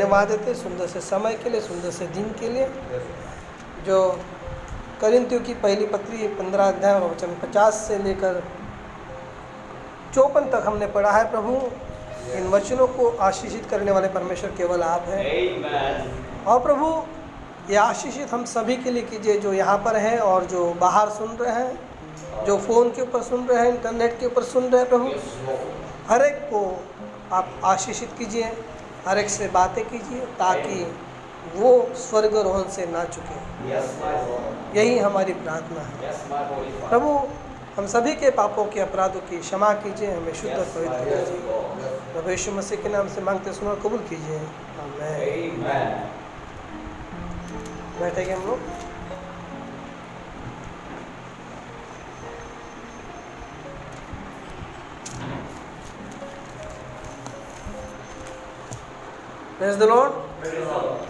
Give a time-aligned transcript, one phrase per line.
[0.00, 2.66] धन्यवाद देते, सुंदर से समय के लिए, सुंदर से दिन के लिए।
[3.86, 3.98] जो
[5.00, 8.42] करिंतियों की पहली पत्री, पंद्रह अध्याय और वचन पचास से लेकर
[10.14, 11.52] चौपन तक हमने पढ़ा है प्रभु।
[12.32, 16.88] इन वचनों को आशीषित करने वाले परमेश्वर केवल आप हैं। और प्रभु,
[17.70, 21.36] ये आशीषित हम सभी के लिए कीजिए जो यहाँ पर हैं और जो बाहर सुन
[21.36, 24.88] रहे हैं, जो फ़ोन के ऊपर सुन रहे हैं, इंटरनेट के ऊपर सुन रहे हैं
[24.88, 25.12] प्रभु।
[26.08, 26.64] हर एक को
[27.32, 28.52] आप आशीषित कीजिए।
[29.06, 30.76] हर एक से बातें कीजिए ताकि
[31.54, 33.38] वो स्वर्ग रोहन से ना चुके.
[34.78, 35.94] यही हमारी प्रार्थना है.
[36.88, 37.10] प्रभु
[37.76, 41.40] हम सभी के पापों के अपराधों की क्षमा कीजिए हमें शुद्ध और पवित्र कीजिए।
[42.12, 44.38] प्रभु यीशु मसीह के नाम से मांगते सुनो कबूल कीजिए.
[48.00, 48.58] बैठेंगे हम लोग।
[59.60, 60.12] Praise the Lord.
[60.40, 61.00] Praise the Lord.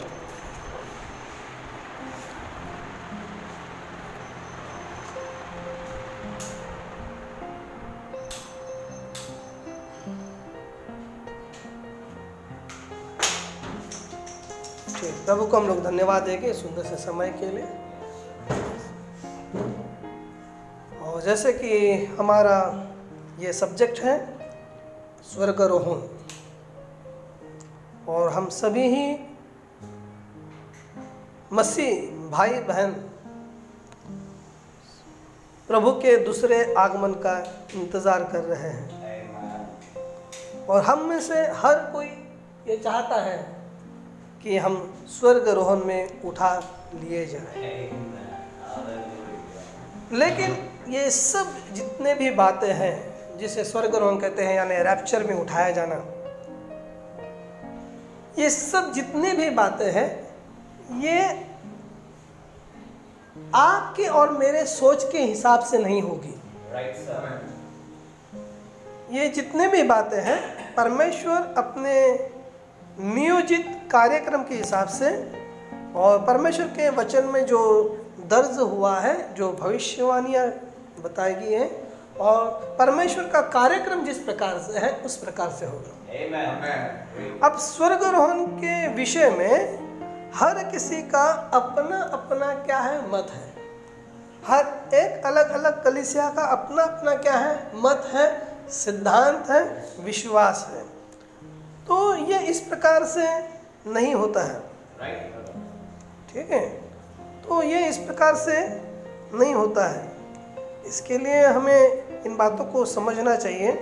[15.26, 17.66] प्रभु को हम लोग धन्यवाद देंगे सुंदर से समय के लिए
[21.02, 22.58] और जैसे कि हमारा
[23.40, 24.18] ये सब्जेक्ट है,
[25.34, 26.19] स्वर्गारोहण
[28.08, 29.18] और हम सभी ही
[31.52, 32.92] मसीह भाई बहन
[35.68, 37.38] प्रभु के दूसरे आगमन का
[37.74, 38.88] इंतज़ार कर रहे हैं।
[40.66, 42.06] और हम में से हर कोई
[42.66, 43.38] ये चाहता है
[44.42, 44.76] कि हम
[45.08, 46.54] स्वर्ग रोहन में उठा
[46.94, 47.90] लिए जाए।
[50.12, 50.56] लेकिन
[50.88, 55.70] ये सब जितने भी बातें हैं, जिसे स्वर्ग रोहन कहते हैं, यानी रैप्चर में उठाया
[55.70, 55.94] जाना
[58.40, 60.34] ये सब जितने भी बातें हैं
[61.00, 61.46] ये
[63.54, 66.40] आपके और मेरे सोच के हिसाब से नहीं होगी।
[66.72, 67.00] Right,
[69.10, 72.12] ये जितने भी बातें हैं परमेश्वर अपने
[73.00, 75.32] नियोजित कार्यक्रम के हिसाब से
[75.96, 77.60] और परमेश्वर के वचन में जो
[78.20, 80.48] दर्ज हुआ है जो भविष्यवाणियाँ
[81.02, 81.89] बताई गई हैं
[82.20, 85.96] और परमेश्वर का कार्यक्रम जिस प्रकार से है उस प्रकार से होगा.
[87.46, 89.80] अब स्वर्गारोहण के विषय में
[90.34, 93.10] हर किसी का अपना अपना क्या है?
[93.10, 93.50] मत है।
[94.46, 97.70] हर एक अलग अलग कलिसिया का अपना अपना क्या है?
[97.74, 100.82] मत है सिद्धांत है विश्वास है।
[101.88, 103.40] तो ये इस प्रकार से
[103.86, 104.60] नहीं होता है।
[106.34, 106.68] ठीक है?
[107.48, 108.68] तो ये इस प्रकार से
[109.34, 110.12] नहीं होता है।
[110.86, 113.72] इसके लिए हमें इन बातों को समझना चाहिए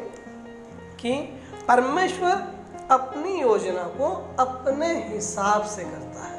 [1.00, 2.48] कि परमेश्वर
[2.90, 6.38] अपनी योजना को अपने हिसाब से करता है।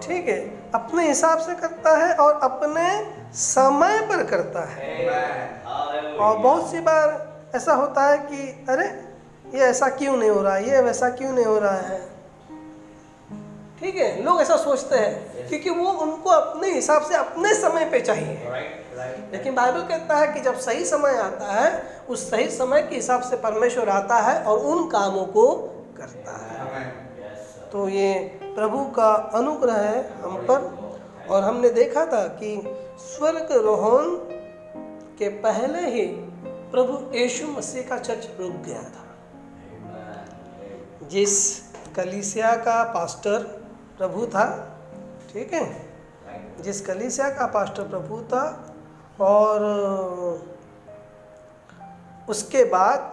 [0.00, 0.70] ठीक है?
[0.74, 5.62] अपने हिसाब से करता है और अपने समय पर करता है।
[6.16, 8.86] और बहुत सी बार ऐसा होता है कि अरे
[9.58, 10.54] ये ऐसा क्यों नहीं हो रहा?
[10.54, 12.11] है ये वैसा क्यों नहीं हो रहा है?
[13.82, 14.22] ठीक है?
[14.22, 19.10] लोग ऐसा सोचते हैं क्योंकि वो उनको अपने हिसाब से अपने समय पे चाहिए। Right,
[19.10, 19.32] right.
[19.32, 23.22] लेकिन बाइबल कहता है कि जब सही समय आता है उस सही समय के हिसाब
[23.22, 25.56] से परमेश्वर आता है और उन कामों को
[25.98, 30.82] करता है। Yes, तो ये प्रभु का अनुग्रह है हम पर।
[31.30, 34.16] और हमने देखा था कि स्वर्ग रोहन
[35.18, 36.06] के पहले ही
[36.46, 39.04] प्रभु यीशु मसीह का चर्च रुक गया था।
[41.08, 41.60] जिस
[41.96, 43.61] कलीसिया का पास्टर
[44.02, 44.44] प्रभु था
[45.32, 45.64] ठीक है.
[46.60, 48.42] जिस कलीसिया का पास्टर प्रभु था
[49.20, 49.66] और
[52.28, 53.10] उसके बाद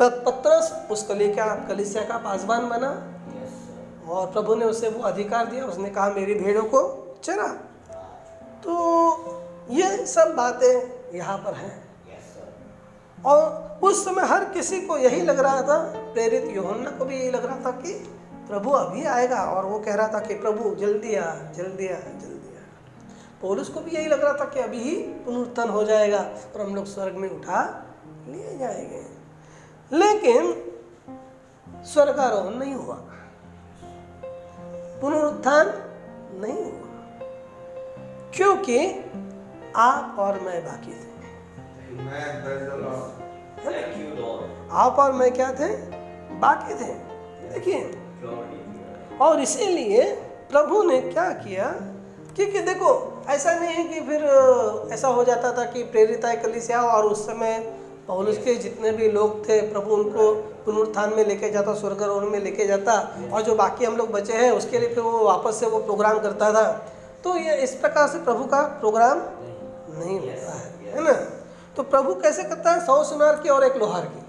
[0.00, 2.90] पतरस उस कलिका कलीसिया का पासवान बना।
[4.08, 6.80] और प्रभु ने उसे वो अधिकार दिया उसने कहा मेरी भेड़ों को
[7.24, 7.48] चरा।
[8.64, 8.72] तो
[9.70, 11.74] ये सब बातें यहाँ पर हैं।
[13.26, 15.78] और उस समय हर किसी को यही लग रहा था
[16.12, 17.92] प्रेरित योहन्ना को भी यही लग रहा था कि
[18.50, 22.56] प्रभु अभी आएगा और वो कह रहा था कि प्रभु जल्दी आ जल्दी आ जल्दी
[22.56, 22.60] आ।
[23.42, 26.18] पौलुस को भी यही लग रहा था कि अभी ही पुनरुत्थान हो जाएगा
[26.54, 27.86] और हम लोग स्वर्ग में उठा
[28.28, 29.06] लिए जाएँगे।
[29.92, 30.72] लेकिन
[31.84, 32.94] स्वर्गारोहण नहीं हुआ।
[35.02, 35.66] पुनरुत्थान
[36.40, 36.90] नहीं हुआ।
[38.34, 39.04] क्योंकि
[39.76, 41.10] आप और मैं बाकी थे.
[44.70, 45.76] आप और मैं क्या थे?
[46.34, 46.94] बाकी थे।
[47.48, 47.99] देखिए
[49.20, 50.14] और इसीलिए
[50.50, 51.64] प्रभु ने क्या किया
[52.36, 54.24] क्योंकि देखो ऐसा नहीं है कि फिर
[54.92, 57.76] ऐसा हो जाता था कि प्रेरित कलिसिया और उस समय
[58.06, 62.66] पौलुस के जितने भी लोग थे प्रभु उनको पुनरुत्थान में लेके जाता स्वर्गारोहण में लेके
[62.66, 65.78] जाता और जो बाकी हम लोग बचे हैं उसके लिए फिर वो वापस से वो
[65.78, 66.72] प्रोग्राम करता था।
[67.24, 69.18] तो ये इस प्रकार से प्रभु का प्रोग्राम
[69.98, 71.12] नहीं होता है है ना?
[71.76, 72.86] तो प्रभु कैसे करता है?
[72.86, 74.26] सौ सुनार की और एक लोहार की।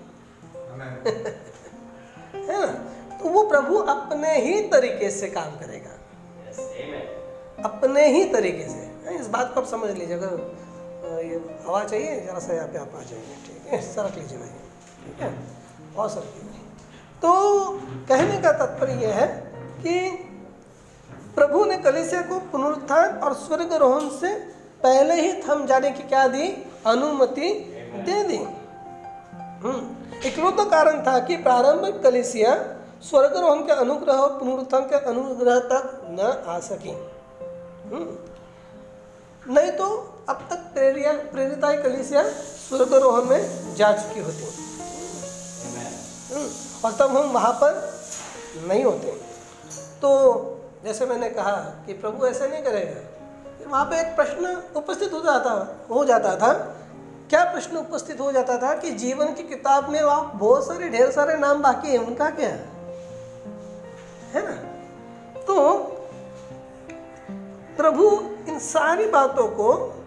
[2.38, 2.86] है ना?
[3.21, 5.91] तो वो प्रभु अपने ही तरीके से काम करेगा।
[6.45, 6.59] Yes.
[7.65, 11.35] अपने ही तरीके से। इस बात को आप समझ लीजिए अगर ये
[11.68, 13.81] हवा चाहिए जरा सा यहाँ पे आप आ जाइए ठीक है?
[13.81, 14.50] सरक लीजिए भाई।
[15.06, 15.33] ठीक है?
[15.97, 16.59] और सरकिए भाई
[17.21, 17.31] तो
[18.07, 19.27] कहने का तात्पर्य यह है
[19.83, 20.00] कि
[21.35, 24.33] प्रभु ने कलिसिया को पुनरुत्थान और स्वर्गारोहण से
[24.83, 26.47] पहले ही थम जाने की क्या दी?
[26.88, 27.50] अनुमति
[28.06, 28.38] दे दी।
[29.63, 32.53] हम्म। इकलौता कारण था कि प्रारंभिक कलिसिया
[33.09, 36.89] स्वर्गारोहण के अनुग्रह और पुनरुत्थान के अनुग्रह तक न आ सकी।
[37.92, 38.18] हम्म।
[39.53, 39.86] नहीं तो
[40.30, 44.44] अब तक प्रेरिया प्रेरिताई कलिसिया स्वर्गारोहण में जा चुकी होती।
[46.33, 46.50] हम्म,
[46.86, 48.01] और तब हम वहाँ पर
[48.68, 49.12] नहीं होते।
[50.01, 50.33] तो
[50.83, 53.07] जैसे मैंने कहा कि प्रभु ऐसा नहीं करेगा।
[53.71, 56.54] वहाँ पे एक प्रश्न उपस्थित हो जाता हो जाता था।
[57.30, 61.12] क्या प्रश्न उपस्थित हो जाता था कि जीवन की किताब में वहाँ बहुत सारे ढेर
[61.12, 62.70] सारे नाम बाकी हैं। उनका क्या है?
[64.33, 64.56] है ना?
[65.42, 65.78] तो
[67.78, 68.10] प्रभु
[68.48, 69.98] इन सारी बातों को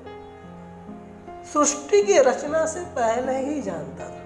[1.53, 4.21] सृष्टि की रचना से पहले ही जानता था।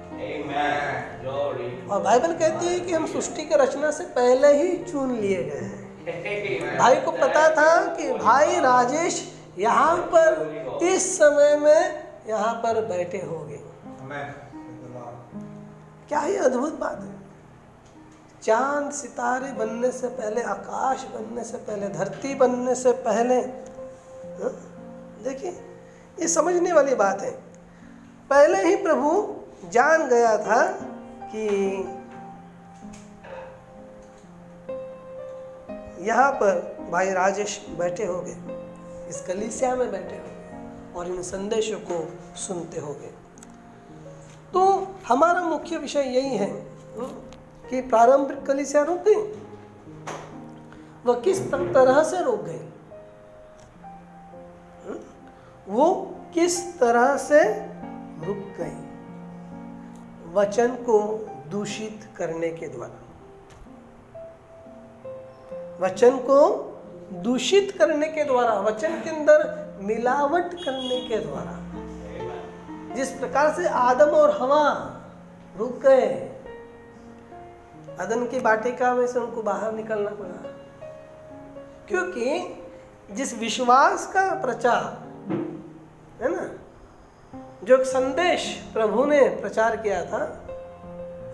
[1.90, 5.60] और बाइबल कहती है कि हम सृष्टि की रचना से पहले ही चुन लिए गए
[5.60, 12.84] हैं। भाई को पता था कि भाई राजेश यहाँ पर इस समय में यहाँ पर
[12.84, 13.60] बैठे होंगे.
[16.08, 17.17] क्या ही अद्भुत बात है।
[18.42, 24.52] चाँद सितारे बनने से पहले आकाश बनने से पहले धरती बनने से पहले हाँ?
[25.24, 25.50] देखिए
[26.18, 27.30] ये समझने वाली बात है।
[28.30, 29.10] पहले ही प्रभु
[29.72, 30.62] जान गया था
[31.32, 31.44] कि
[36.06, 38.36] यहाँ पर भाई राजेश बैठे होंगे
[39.08, 41.96] इस कलीसिया में बैठे होंगे और इन संदेशों को
[42.36, 43.10] सुनते होंगे।
[44.52, 44.62] तो
[45.08, 47.10] हमारा मुख्य विषय यही है हम्म,
[47.70, 49.42] कि प्रारंभिक कलिसिया रुक गई?
[51.06, 52.70] वह किस तरह से रुक गई?
[54.86, 54.98] हम्म,
[55.68, 57.44] वो किस तरह से
[58.26, 58.88] रुक गई?
[60.32, 63.04] वचन को दूषित करने के द्वारा।
[65.80, 66.64] वचन को
[67.12, 71.68] दूषित करने के द्वारा वचन के अंदर मिलावट करने के द्वारा।
[72.94, 74.94] जिस प्रकार से आदम और हवा
[75.56, 76.37] रुक गए
[78.00, 80.50] अदन की बाटिका में से उनको बाहर निकलना पड़ा
[81.88, 82.26] क्योंकि
[83.10, 84.84] जिस विश्वास का प्रचार,
[86.22, 86.44] है ना,
[87.64, 90.20] जो एक संदेश प्रभु ने प्रचार किया था,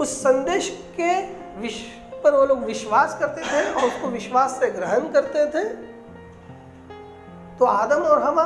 [0.01, 0.69] उस संदेश
[1.01, 1.11] के
[1.61, 1.77] विश,
[2.25, 5.65] पर वो लोग विश्वास करते थे और उसको विश्वास से ग्रहण करते थे
[7.59, 8.45] तो आदम और हवा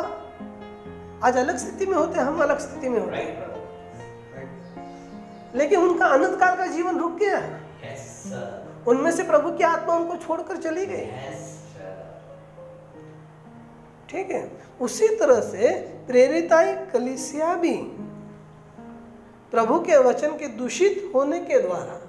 [1.24, 3.46] आज अलग स्थिति में होते हम अलग स्थिति में होते हैं.
[5.54, 7.57] लेकिन उनका अनंत काल का जीवन रुक गया sir.
[8.88, 11.06] उनमें से प्रभु की आत्मा उनको छोड़कर चली गई।
[14.10, 14.50] ठीक है?
[14.80, 17.76] उसी तरह से प्रेरिताई कलिसिया भी
[19.50, 22.00] प्रभु के वचन के दूषित होने के द्वारा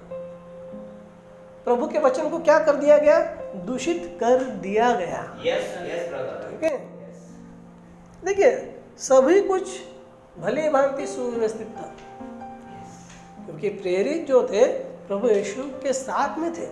[1.65, 3.19] प्रभु के वचन को क्या कर दिया गया?
[3.55, 5.37] दूषित कर दिया गया.
[6.49, 6.77] ठीक है?
[8.25, 9.69] देखिए सभी कुछ
[10.39, 11.93] भली भांति सुव्यवस्थित था।
[13.45, 16.65] क्योंकि प्रेरित जो थे प्रभु यीशु के साथ में थे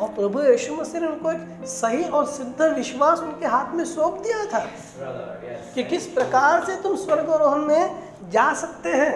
[0.00, 4.14] और प्रभु यीशु मसीह ने उनको एक सही और सिद्ध विश्वास उनके हाथ में सौंप
[4.22, 4.60] दिया था.
[5.74, 9.12] कि किस प्रकार से तुम स्वर्गारोहण में जा सकते हैं.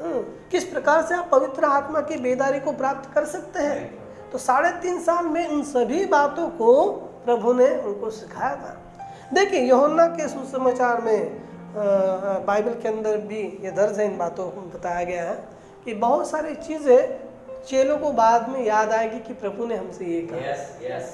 [0.00, 4.38] हम्म, किस प्रकार से आप पवित्र आत्मा की बेदारी को प्राप्त कर सकते हैं तो
[4.38, 6.74] साढ़े तीन साल में उन सभी बातों को
[7.24, 8.76] प्रभु ने उनको सिखाया था
[9.34, 11.46] देखिए यहोन्ना के सुसमाचार में
[12.46, 15.57] बाइबल के अंदर भी ये दर्ज है इन बातों को बताया गया है
[15.88, 20.20] कि बहुत सारी चीज़ें चेलों को बाद में याद आएगी कि प्रभु ने हमसे ये
[20.22, 21.06] कहा Yes, yes.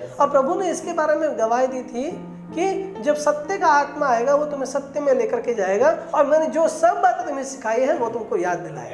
[0.00, 0.18] Yes.
[0.20, 2.10] और प्रभु ने इसके बारे में गवाही दी थी
[2.54, 2.66] कि
[3.02, 6.66] जब सत्य का आत्मा आएगा वो तुम्हें सत्य में लेकर के जाएगा और मैंने जो
[6.68, 8.90] सब बातें तुम्हें सिखाई है वो तुमको याद दिलाएगा.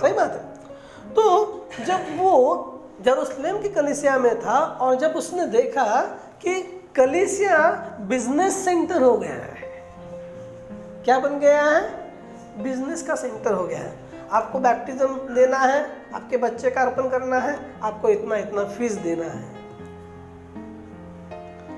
[0.00, 1.26] सही बात है तो
[1.84, 2.34] जब वो
[3.04, 5.86] जरूसलेम की कलिसिया में था और जब उसने देखा
[6.42, 6.60] कि
[6.96, 7.60] कलिसिया
[8.08, 9.72] बिज़नेस सेंटर हो गया है
[11.04, 12.07] क्या बन गया है
[12.58, 13.92] बिज़नेस का सेंटर हो गया है।
[14.30, 15.80] आपको बैप्टिज्म देना है,
[16.14, 19.56] आपके बच्चे का अर्पण करना है, आपको इतना इतना फ़ीस देना है।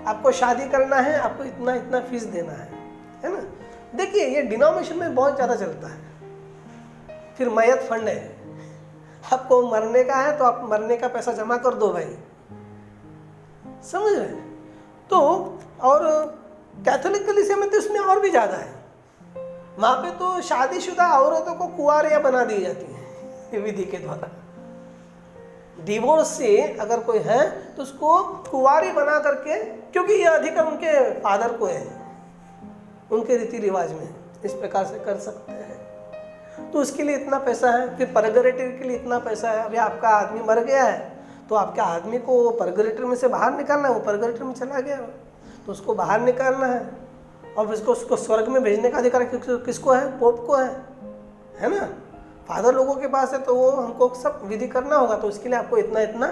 [0.06, 2.68] आपको शादी करना है, आपको इतना इतना फ़ीस देना है
[3.25, 3.40] है ना?
[3.94, 5.99] देखिए, ये डिनोमिनेशन में बहुत ज़्यादा चलता है।
[7.38, 8.38] फिर मैयत फंड है।
[9.25, 12.16] आपको मरने का है तो आप मरने का पैसा जमा कर दो भाई।
[13.84, 14.26] समझ रहे?
[15.10, 15.18] तो
[15.82, 16.04] और
[16.84, 18.79] कैथोलिक कलीसिया में तो इसमें और भी ज़्यादा है।
[19.80, 24.30] वहाँ पे तो शादीशुदा औरतों को कुआरियाँ बना दी जाती हैं विधि के द्वारा।
[25.78, 27.40] डिवोर्स से अगर कोई है
[27.76, 28.18] तो उसको
[28.50, 29.56] कुंवारी बना करके,
[29.92, 31.87] क्योंकि ये अधिकार उनके फादर को है,
[33.10, 34.08] उनके रीति रिवाज में
[34.44, 38.88] इस प्रकार से कर सकते हैं। तो उसके लिए इतना पैसा है, फिर परगरेटिव के
[38.88, 40.99] लिए इतना पैसा है, अभी आपका आदमी मर गया है
[41.49, 44.96] तो आपके आदमी को परगरेटर में से बाहर निकालना है, वो परगरेटर में चला गया
[45.66, 47.08] तो उसको बाहर निकालना है।
[47.57, 50.19] और फिर उसको स्वर्ग में भेजने का अधिकार किस- किसको है?
[50.19, 50.83] पोप को है।
[51.59, 51.95] है ना?
[52.49, 55.59] फादर लोगों के पास है तो वो हमको सब विधि करना होगा तो उसके लिए
[55.59, 56.26] आपको इतना इतना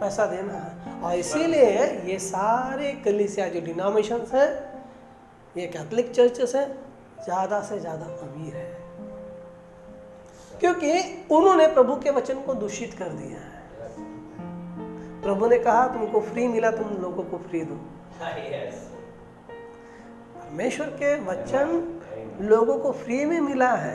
[0.00, 4.74] पैसा देना है। और इसीलिए ये सारे कलीसिया जो डिनोमिनेशंस हैं,
[5.56, 6.78] ये कैथलिक चर्चेस हैं,
[7.24, 8.84] ज़्यादा से ज़्यादा अमीर है।
[10.60, 13.64] क्योंकि उन्होंने प्रभु के वचन को दूषित कर दिया है।
[15.22, 17.80] प्रभु ने कहा, तुमको फ्री मिला, तुम लोगों को फ्री दो.
[20.54, 22.00] परमेश्वर के वचन
[22.40, 23.94] लोगों को फ्री में मिला है।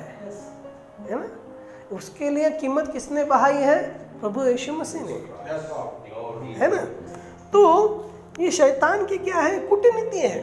[1.09, 1.27] है ना?
[1.95, 3.77] उसके लिए कीमत किसने बहाई है?
[4.19, 5.13] प्रभु यीशु मसीह ने.
[6.53, 6.81] है ना?
[7.53, 7.61] तो
[8.39, 9.59] ये शैतान की क्या है?
[9.59, 10.41] कूटनीति है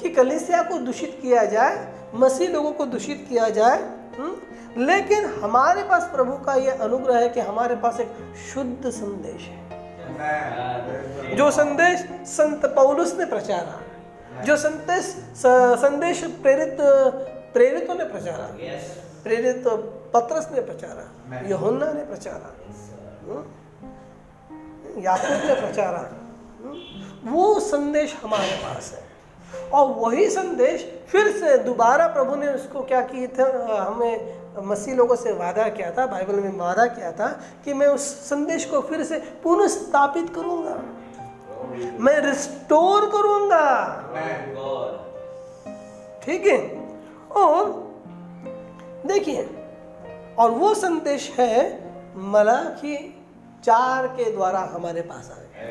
[0.00, 3.78] कि कलिसिया को दूषित किया जाए मसीह लोगों को दूषित किया जाए
[4.18, 4.36] हुँ?
[4.78, 9.64] लेकिन हमारे पास प्रभु का ये अनुग्रह है कि हमारे पास एक शुद्ध संदेश है।
[11.36, 13.80] जो संदेश संत पौलुस ने प्रचारा।
[14.42, 15.04] जो संदेश
[15.80, 16.76] संदेश प्रेरित
[17.54, 18.86] प्रेरितों ने प्रचारा Yes.
[19.24, 19.64] प्रेरित
[20.14, 21.04] पत्रस ने प्रचारा.
[21.48, 22.50] यूहन्ना ने प्रचारा.
[23.22, 23.42] हम्म?
[25.02, 27.32] याकूब ने प्रचारा हम्म?
[27.32, 29.02] वो संदेश हमारे पास है
[29.70, 33.46] और वही संदेश फिर से दोबारा प्रभु ने उसको क्या की था
[33.80, 37.28] हमें मसीह लोगों से वादा किया था बाइबल में वादा किया था
[37.64, 40.76] कि मैं उस संदेश को फिर से पुनः स्थापित करूँगा
[42.00, 43.66] मैं रिस्टोर करूँगा।
[46.24, 46.58] ठीक है?
[47.36, 47.72] और
[49.06, 49.48] देखिए,
[50.38, 51.84] और वो संदेश है
[52.16, 52.96] मलाकी
[53.64, 55.62] चार के द्वारा हमारे पास आ गया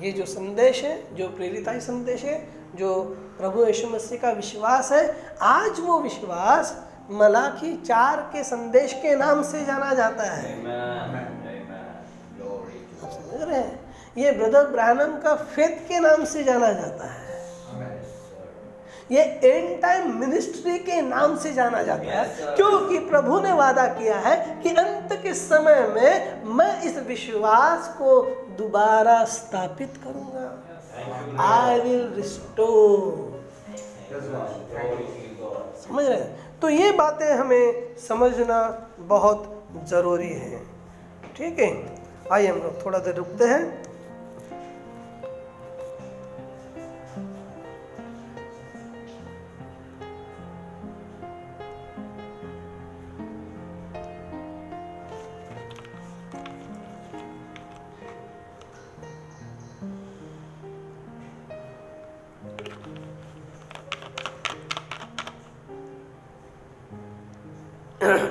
[0.00, 3.02] ये जो संदेश है, जो प्रेरिताई संदेश है, जो
[3.38, 9.42] प्रभु यीशु मसीह का विश्वास है, आज वो विश्वास मलाखी चार के संदेश के नाम
[9.42, 10.54] से जाना जाता है।
[13.40, 17.24] हैं। ये ब्रदर ब्रहणम का फेथ के नाम से जाना जाता है।
[19.10, 24.18] ये एंड टाइम मिनिस्ट्री के नाम से जाना जाता है। क्योंकि प्रभु ने वादा किया
[24.18, 28.22] है कि अंत के समय में मैं इस विश्वास को
[28.58, 30.62] दोबारा स्थापित करूँगा।
[31.42, 33.44] I will restore.
[35.88, 36.58] समझ रहे हैं?
[36.60, 40.58] तो ये बातें हमें समझना बहुत ज़रूरी है।
[41.36, 41.93] ठीक है?
[42.32, 43.82] आइए हम लोग थोड़ा देर रुकते हैं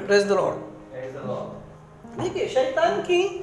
[0.05, 0.57] प्रेज द लॉर्ड.
[2.17, 3.42] देखिए शैतान की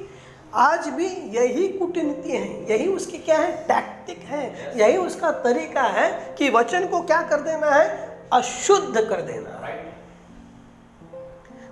[0.53, 4.43] आज भी यही कूटनीति है, यही उसकी क्या है टैक्टिक है,
[4.79, 7.87] यही उसका तरीका है कि वचन को क्या कर देना है,
[8.33, 9.57] अशुद्ध कर देना?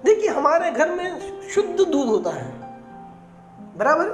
[0.03, 2.47] देखिए, हमारे घर में शुद्ध दूध होता है।
[3.77, 4.07] बराबर?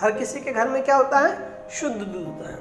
[0.00, 1.36] हर किसी के घर में क्या होता है?
[1.70, 2.58] शुद्ध दूध होता है।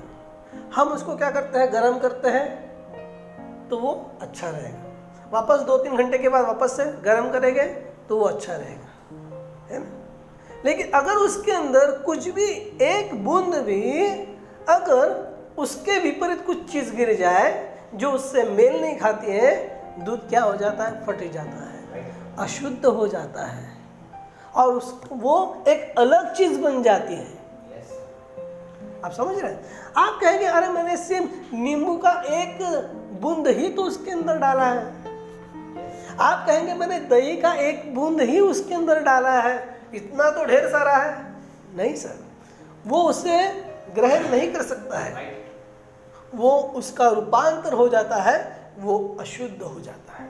[0.75, 1.71] हम उसको क्या करते हैं?
[1.73, 3.91] गर्म करते हैं तो वो
[4.21, 7.63] अच्छा रहेगा। वापस दो तीन घंटे के बाद वापस से गर्म करेंगे
[8.09, 8.88] तो वो अच्छा रहेगा।
[10.65, 12.45] लेकिन अगर उसके अंदर कुछ भी
[12.81, 14.07] एक बूंद भी
[14.69, 20.43] अगर उसके विपरीत कुछ चीज़ गिर जाए जो उससे मेल नहीं खाती है दूध क्या
[20.43, 21.05] हो जाता है?
[21.05, 21.79] फट जाता है
[22.39, 23.69] अशुद्ध हो जाता है।
[24.55, 27.39] और उस वो एक अलग चीज़ बन जाती है।
[29.05, 29.65] आप समझ रहे हैं?
[29.97, 32.63] आप कहेंगे अरे मैंने सिर्फ़ नींबू का एक
[33.21, 34.85] बूंद ही तो उसके अंदर डाला है।
[36.19, 40.69] आप कहेंगे मैंने दही का एक बूंद ही उसके अंदर डाला है। इतना तो ढेर
[40.69, 41.33] सारा है।
[41.75, 42.25] नहीं सर,
[42.87, 43.49] वो उसे
[43.95, 45.35] ग्रहण नहीं कर सकता है।
[46.35, 50.29] वो उसका रूपांतर हो जाता है, वो अशुद्ध हो जाता है।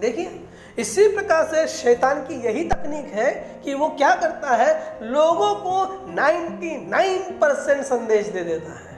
[0.00, 5.54] देखिए, इसी प्रकार से शैतान की यही तकनीक है कि वो क्या करता है, लोगों
[5.54, 8.92] को 99 परसेंट संदेश दे देता है।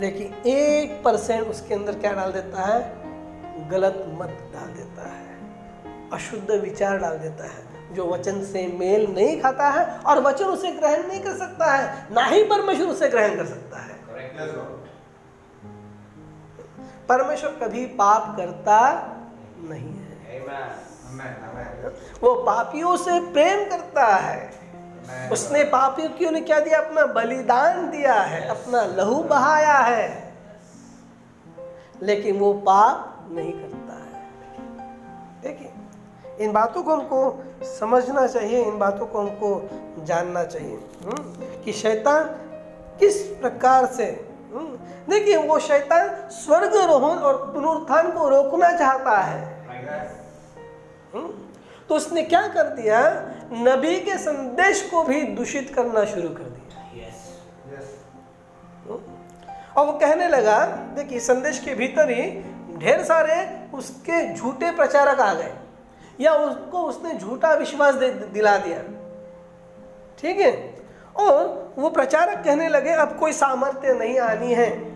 [0.00, 3.02] लेकिन एक परसेंट उसके अंदर क्या डाल देता है?
[3.68, 4.91] गलत मत डाल देता है।
[6.12, 10.72] अशुद्ध विचार डाल देता है। जो वचन से मेल नहीं खाता है और वचन उसे
[10.72, 13.92] ग्रहण नहीं कर सकता है, ना ही परमेश्वर उसे ग्रहण कर सकता है.
[17.08, 18.92] परमेश्वर कभी पाप करता
[19.58, 20.42] नहीं है.
[22.22, 24.50] वो पापियों से प्रेम करता है।
[25.32, 26.78] उसने पापियों क्यों ने क्या दिया?
[26.78, 30.34] अपना बलिदान दिया है, अपना लहू बहाया है।
[32.02, 34.28] लेकिन वो पाप नहीं करता है।
[35.42, 35.72] देखिए
[36.42, 42.24] इन बातों को हमको समझना चाहिए इन बातों को हमको जानना चाहिए हम्म, कि शैतान
[43.00, 44.04] किस प्रकार से
[44.54, 44.76] हम्म,
[45.10, 49.40] देखिए वो शैतान स्वर्ग रोहन और पुनरुत्थान को रोकना चाहता है.
[51.14, 51.28] हम्म?
[51.88, 53.00] तो उसने क्या कर दिया
[53.52, 56.60] नबी के संदेश को भी दूषित करना शुरू कर दिया?
[59.76, 60.64] और वो कहने लगा
[60.96, 62.30] देखिए संदेश के भीतर ही
[62.78, 63.36] ढेर सारे
[63.76, 65.52] उसके झूठे प्रचारक आ गए
[66.22, 68.78] या उसको उसने झूठा विश्वास दिला दिया।
[70.18, 70.82] ठीक है?
[71.16, 74.92] और वो प्रचारक कहने लगे, अब कोई सामर्थ्य नहीं आनी है।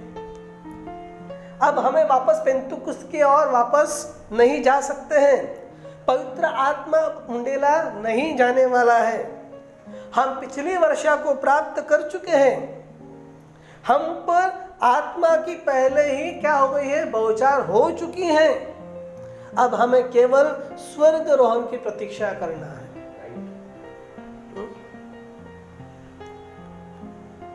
[1.63, 5.67] अब हमें वापस पेंतुकुस की ओर वापस नहीं जा सकते हैं।
[6.07, 9.51] पवित्र आत्मा मुंडेला नहीं जाने वाला है।
[10.15, 12.87] हम पिछली वर्षा को प्राप्त कर चुके हैं।
[13.87, 17.05] हम पर आत्मा की पहले ही क्या हो गई है?
[17.05, 18.76] बहुचार हो चुकी है।
[19.59, 20.49] अब हमें केवल
[20.79, 22.85] स्वर्ग रोहन की प्रतीक्षा करना है।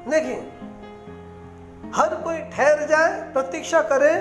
[0.09, 0.39] देखिए,
[1.95, 4.13] हर कोई ठहर जाए, प्रतीक्षा करे,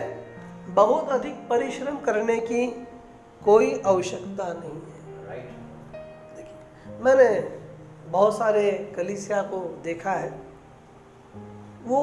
[0.68, 2.66] बहुत अधिक परिश्रम करने की
[3.44, 4.98] कोई आवश्यकता नहीं है।
[7.04, 7.28] मैंने
[8.08, 10.30] बहुत सारे कलिसिया को देखा है,
[11.84, 12.00] वो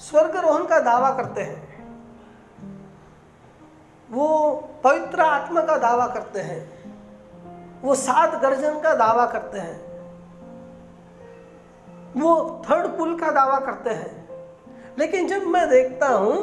[0.00, 1.69] स्वर्गरोहण का दावा करते हैं।
[4.12, 4.28] वो
[4.84, 6.62] पवित्र आत्मा का दावा करते हैं।
[7.82, 9.90] वो सात गर्जन का दावा करते हैं।
[12.16, 14.28] वो थर्ड पुल का दावा करते हैं।
[14.98, 16.36] लेकिन जब मैं देखता हूँ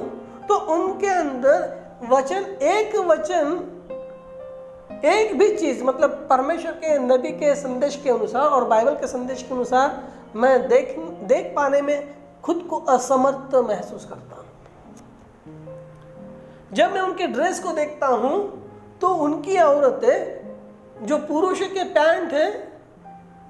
[0.48, 1.78] तो उनके अंदर
[2.10, 3.74] वचन, एक वचन,
[5.06, 9.44] एक भी चीज़ मतलब परमेश्वर के, नबी के संदेश के अनुसार और बाइबल के संदेश
[9.44, 10.04] के अनुसार
[10.36, 14.47] मैं देख देख पाने में खुद को असमर्थ महसूस करता हूँ।
[16.73, 18.38] जब मैं उनके ड्रेस को देखता हूँ
[19.01, 22.71] तो उनकी औरतें जो पुरुष के पैंट है,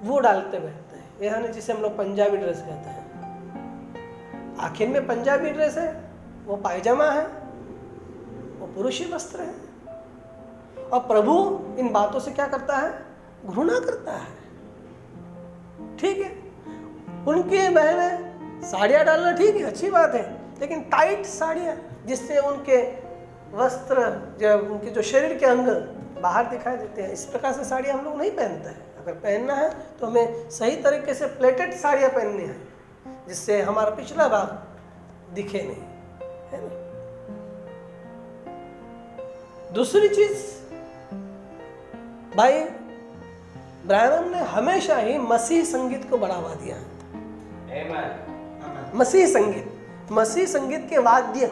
[0.02, 5.50] वो डालते बैठते हैं। यह जिसे हम लोग पंजाबी ड्रेस कहते हैं। आखिर में पंजाबी
[5.50, 6.04] ड्रेस है,
[6.46, 7.26] वो पायजामा है,
[8.60, 9.54] वो पुरुषी वस्त्र है।
[10.84, 11.34] और प्रभु
[11.78, 12.90] इन बातों से क्या करता है?
[13.46, 16.30] घृणा करता है। ठीक है?
[17.28, 21.76] उनकी बहनें साड़ियाँ डालना ठीक है, अच्छी बात है, लेकिन टाइट साड़ियाँ
[22.06, 23.07] जिससे उनके
[23.52, 25.66] वस्त्र जब उनके जो शरीर के अंग
[26.22, 29.54] बाहर दिखाई देते हैं इस प्रकार से साड़ियाँ हम लोग नहीं पहनते हैं। अगर पहनना
[29.54, 29.68] है
[30.00, 32.56] तो हमें सही तरीके से प्लेटेड साड़ियाँ पहननी है
[33.28, 35.82] जिससे हमारा पिछला भाग दिखे नहीं
[36.52, 36.70] है ना?
[39.74, 40.36] दूसरी चीज़
[42.36, 42.64] भाई
[43.86, 46.76] ब्रायनम ने हमेशा ही मसीह संगीत को बढ़ावा दिया.
[48.94, 51.46] मसीह संगीत मसीह संगीत के वाद्य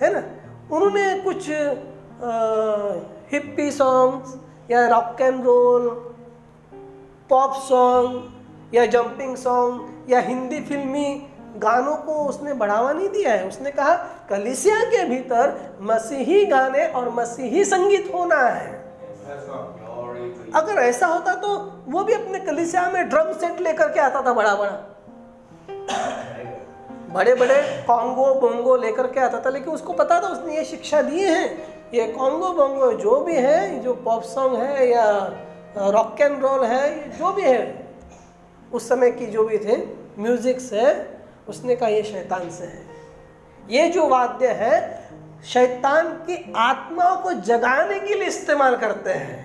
[0.00, 0.20] है ना?
[0.72, 1.48] उन्होंने कुछ
[3.32, 4.34] हिप्पी सॉन्ग्स
[4.70, 5.88] या rock and roll
[7.30, 11.08] pop song या जंपिंग सॉन्ग या हिंदी फिल्मी
[11.56, 13.94] गानों को उसने बढ़ावा नहीं दिया है उसने कहा,
[14.30, 18.74] कलिसिया के भीतर मसीही गाने और मसीही संगीत होना है.
[20.54, 21.48] अगर ऐसा होता तो
[21.88, 24.76] वो भी अपने कलिसिया में ड्रम सेट लेकर के आता था बड़ा बड़ा
[27.16, 31.02] बड़े बड़े कॉन्गो बोंगो लेकर के आता था लेकिन उसको पता था उसने ये शिक्षा
[31.02, 31.44] दी है।
[31.94, 35.04] ये कॉन्गो बोंगो जो भी है जो पॉप सॉन्ग है या
[35.76, 37.62] रॉक एंड रोल है जो भी है
[38.72, 39.76] उस समय की जो भी थे
[40.18, 40.84] म्यूज़िक से
[41.48, 42.84] उसने कहा ये शैतान से है।
[43.70, 44.74] ये जो वाद्य है
[45.44, 49.44] शैतान की आत्मा को जगाने के लिए इस्तेमाल करते हैं।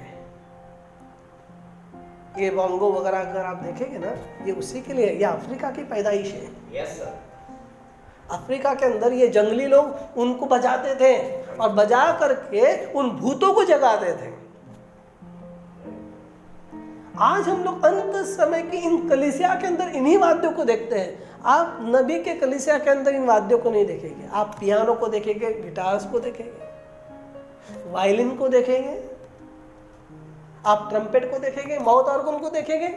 [2.40, 4.12] ये बोंगो वगैरह अगर आप देखेंगे ना
[4.46, 7.12] ये उसी के लिए ये अफ्रीका की पैदाइश है। Yes, sir.
[8.32, 11.16] अफ्रीका के अंदर ये जंगली लोग उनको बजाते थे
[11.56, 14.30] और बजा करके उन भूतों को जगाते थे।
[17.20, 21.30] आज हम लोग अंत समय की इन कलिसिया के अंदर इन्हीं वाद्यों को देखते हैं।
[21.46, 25.52] आप नबी के कलिसिया के अंदर इन वाद्यों को नहीं देखेंगे। आप पियानो को देखेंगे,
[25.54, 29.00] गिटार्स को देखेंगे, वायलिन को देखेंगे,
[30.66, 32.88] आप ट्रम्पेट को देखेंगे माउथ ऑर्गन को देखेंगे,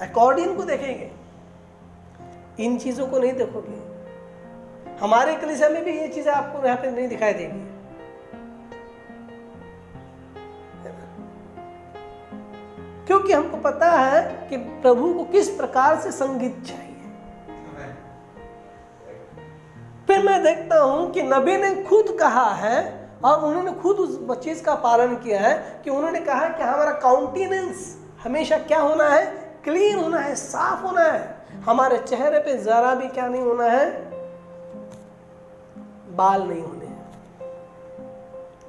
[0.00, 1.10] अकॉर्डियन को देखेंगे।
[2.58, 3.83] इन चीज़ों को नहीं देखोगे।
[5.04, 7.62] हमारे कलिसिया में भी ये चीज़ें आपको यहाँ पे नहीं दिखाई देगी।
[13.06, 16.92] क्योंकि हमको पता है कि प्रभु को किस प्रकार से संगीत चाहिए।
[20.06, 22.78] फिर मैं देखता हूँ कि नबी ने खुद कहा है
[23.24, 27.96] और उन्होंने खुद उस चीज़ का पालन किया है कि उन्होंने कहा कि हमारा काउंटिनेंस
[28.24, 29.24] हमेशा क्या होना है?
[29.64, 31.22] क्लीन होना है, साफ़ होना है।
[31.66, 34.03] हमारे चेहरे पे जरा भी क्या नहीं होना है?
[36.16, 37.10] बाल नहीं होने हैं।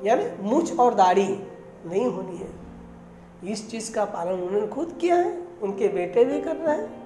[0.03, 1.47] यानी मूछ और दाढ़ी
[1.85, 2.65] नहीं होनी है।
[3.51, 7.05] इस चीज़ का पालन उन्होंने खुद किया है, उनके बेटे भी कर रहे हैं।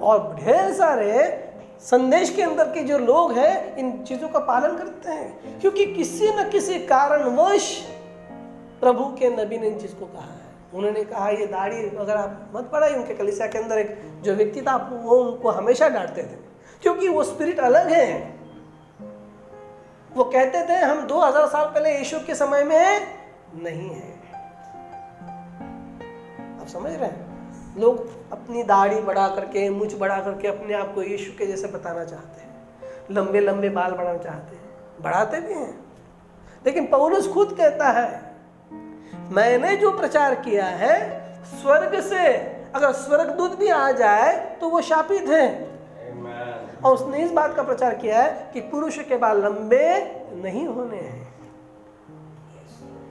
[0.00, 1.42] और ढेर सारे
[1.80, 6.28] संदेश के अंदर के जो लोग हैं, इन चीज़ों का पालन करते हैं। क्योंकि किसी
[6.28, 7.82] न किसी कारणवश
[8.80, 12.52] प्रभु के नबी ने इन चीज़ को कहा है। उन्होंने कहा, ये दाढ़ी अगर आप
[12.54, 16.46] मत पढ़ाई उनके कलिसिया के अंदर एक जो व्यक्ति था, वो उनको हमेशा डांटते थे।
[16.82, 18.35] क्योंकि वो स्पिरिट अलग है।
[20.16, 23.00] वो कहते थे, हम 2000 साल पहले यीशु के समय में
[23.54, 24.12] नहीं है।
[26.60, 27.26] आप समझ रहे हैं?
[27.80, 32.04] लोग अपनी दाढ़ी बढ़ा करके मुझ बढ़ा करके अपने आप को यीशु के जैसे बताना
[32.04, 32.66] चाहते हैं।
[33.10, 34.64] लंबे लंबे बाल बढ़ाना चाहते हैं।
[35.02, 35.84] बढ़ाते भी हैं।
[36.66, 38.34] लेकिन पौलुस खुद कहता है,
[39.32, 42.36] मैंने जो प्रचार किया है, स्वर्ग से,
[42.74, 45.75] अगर स्वर्गदूत भी आ जाए तो वो शापित है.
[46.86, 49.86] और उसने इस बात का प्रचार किया है कि पुरुष के बाल लंबे
[50.42, 51.24] नहीं होने हैं।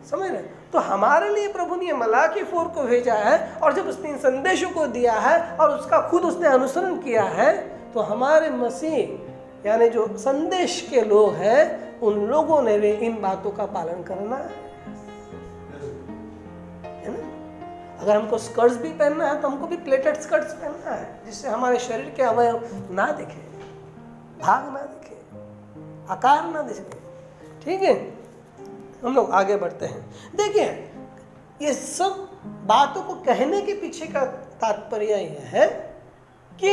[0.09, 0.41] समझ रहे?
[0.73, 4.69] तो हमारे लिए प्रभु ने मलाकी फोर को भेजा है और जब उसने इन संदेशों
[4.69, 7.53] को दिया है और उसका खुद उसने अनुसरण किया है
[7.93, 8.97] तो हमारे मसीह,
[9.65, 14.35] यानी जो संदेश के लोग हैं, उन लोगों ने भी इन बातों का पालन करना
[14.35, 14.63] है।
[17.97, 21.79] अगर हमको स्कर्ट्स भी पहनना है तो हमको भी प्लेटेड स्कर्ट्स पहनना है, जिससे हमारे
[21.79, 23.44] शरीर के अवयव ना दिखे।
[24.41, 25.15] भाग ना दिखे
[26.09, 26.97] आकार ना दिखे।
[27.65, 27.93] ठीक है?
[29.03, 30.01] हम लोग आगे बढ़ते हैं।
[30.35, 30.91] देखिए
[31.61, 32.29] ये सब
[32.67, 34.25] बातों को कहने के पीछे का
[34.61, 35.67] तात्पर्य यह है
[36.63, 36.71] कि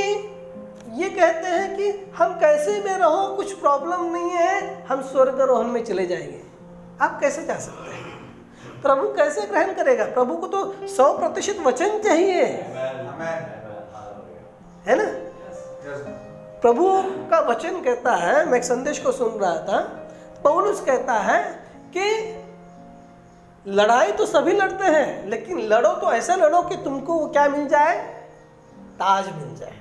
[0.92, 5.84] ये कहते हैं कि हम कैसे में रहो कुछ प्रॉब्लम नहीं है हम स्वर्गारोहण में
[5.84, 6.42] चले जाएँगे।
[7.00, 8.02] आप कैसे जा सकते हैं?
[8.82, 10.04] प्रभु कैसे ग्रहण करेगा?
[10.04, 12.44] प्रभु को तो सौ प्रतिशत वचन चाहिए.
[14.86, 15.32] है ना.
[16.62, 19.78] प्रभु का वचन कहता है, मैं एक संदेश को सुन रहा था।
[20.42, 21.42] पौलुस कहता है
[21.96, 22.04] कि
[23.66, 27.98] लड़ाई तो सभी लड़ते हैं, लेकिन लड़ो तो ऐसा लड़ो कि तुमको क्या मिल जाए?
[28.94, 29.74] ताज मिल जाए।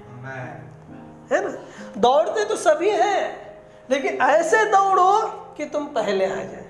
[1.32, 1.58] है ना?
[1.98, 3.20] दौड़ते तो सभी हैं,
[3.90, 6.68] लेकिन ऐसे दौड़ो कि तुम पहले आ जाए।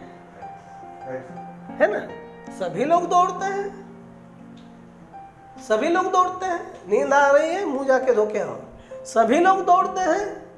[1.79, 1.99] है ना?
[2.53, 3.69] सभी लोग दौड़ते हैं।
[5.67, 8.55] सभी लोग दौड़ते हैं। नींद आ रही है, मुँह जाके धो के आओ।
[9.05, 10.51] सभी लोग दौड़ते हैं।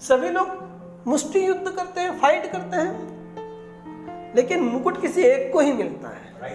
[0.00, 0.48] सभी लोग
[1.06, 3.12] मुष्टि युद्ध करते हैं फाइट करते हैं।
[4.36, 6.50] लेकिन मुकुट किसी एक को ही मिलता है।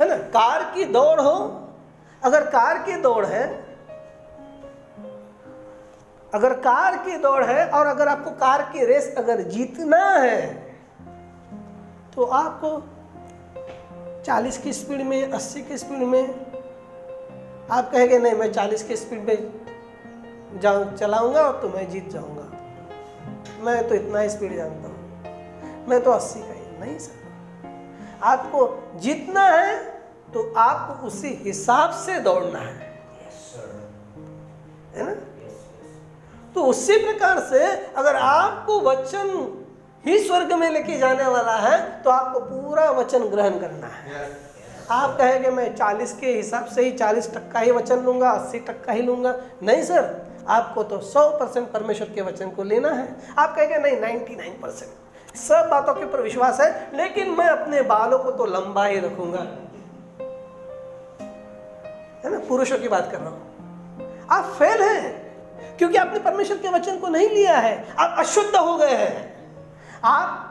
[0.00, 0.16] है ना?
[0.16, 1.68] कार की दौड़ हो,
[2.24, 3.72] अगर कार की दौड़ है,
[6.34, 10.54] अगर कार की दौड़ है और अगर आपको कार की रेस अगर जीतना है
[12.14, 12.82] तो आपको
[14.24, 16.51] 40 की स्पीड में 80 की स्पीड में
[17.70, 22.42] आप कहेंगे नहीं मैं 40 की स्पीड में जाऊँ चलाऊँगा तो मैं जीत जाऊँगा।
[23.64, 29.40] मैं तो इतना स्पीड जानता हूँ। मैं तो 80 का ही नहीं सर। आपको जीतना
[29.40, 29.76] है
[30.34, 32.90] तो आपको उसी हिसाब से दौड़ना है।
[34.94, 35.14] है ना.
[36.54, 39.28] तो उसी प्रकार से अगर आपको वचन
[40.06, 44.51] ही स्वर्ग में लेके जाने वाला है तो आपको पूरा वचन ग्रहण करना है। Yes.
[44.90, 48.92] आप कहेंगे, मैं 40 के हिसाब से ही 40 टक्का ही वचन लूँगा 80 टक्का
[48.92, 53.56] ही लूँगा। नहीं, सर, आपको तो 100 परसेंट परमेश्वर के वचन को लेना है। आप
[53.56, 58.30] कहेंगे, नहीं 99 परसेंट। सब बातों के ऊपर विश्वास है, लेकिन मैं अपने बालों को
[58.30, 59.46] तो लंबा ही रखूँगा।
[62.24, 62.38] है ना?
[62.48, 63.52] पुरुषों की बात कर रहा हूँ।
[64.30, 65.22] आप फेल हैं,
[65.78, 69.32] क्योंकि आपने परमेश्वर के वचन को नहीं लिया है। आप अशुद्ध हो गए हैं।
[70.04, 70.48] आप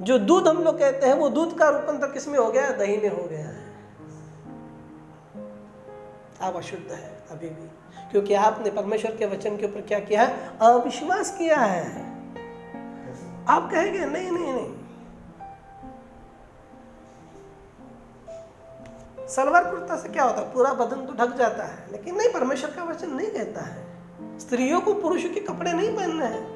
[0.00, 3.08] जो दूध हम लोग कहते हैं, वो दूध का रूपांतर किसमें हो गया दही में
[3.08, 3.64] हो गया है।
[6.42, 7.68] आप अशुद्ध है अभी भी।
[8.10, 10.58] क्योंकि आपने परमेश्वर के वचन के ऊपर क्या किया है?
[10.60, 12.14] अविश्वास किया है।
[13.48, 14.74] आप कहेंगे, नहीं नहीं नहीं।
[19.28, 20.52] सलवार कुर्ता से क्या होता है?
[20.52, 23.86] पूरा बदन तो ढक जाता है। लेकिन नहीं, परमेश्वर का वचन नहीं कहता है।
[24.38, 26.54] स्त्रियों को पुरुषों के कपड़े नहीं पहनने हैं।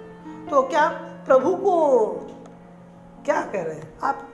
[0.48, 0.88] तो क्या
[1.26, 2.06] प्रभु को
[3.28, 3.98] क्या कह रहे हैं?
[4.02, 4.28] आप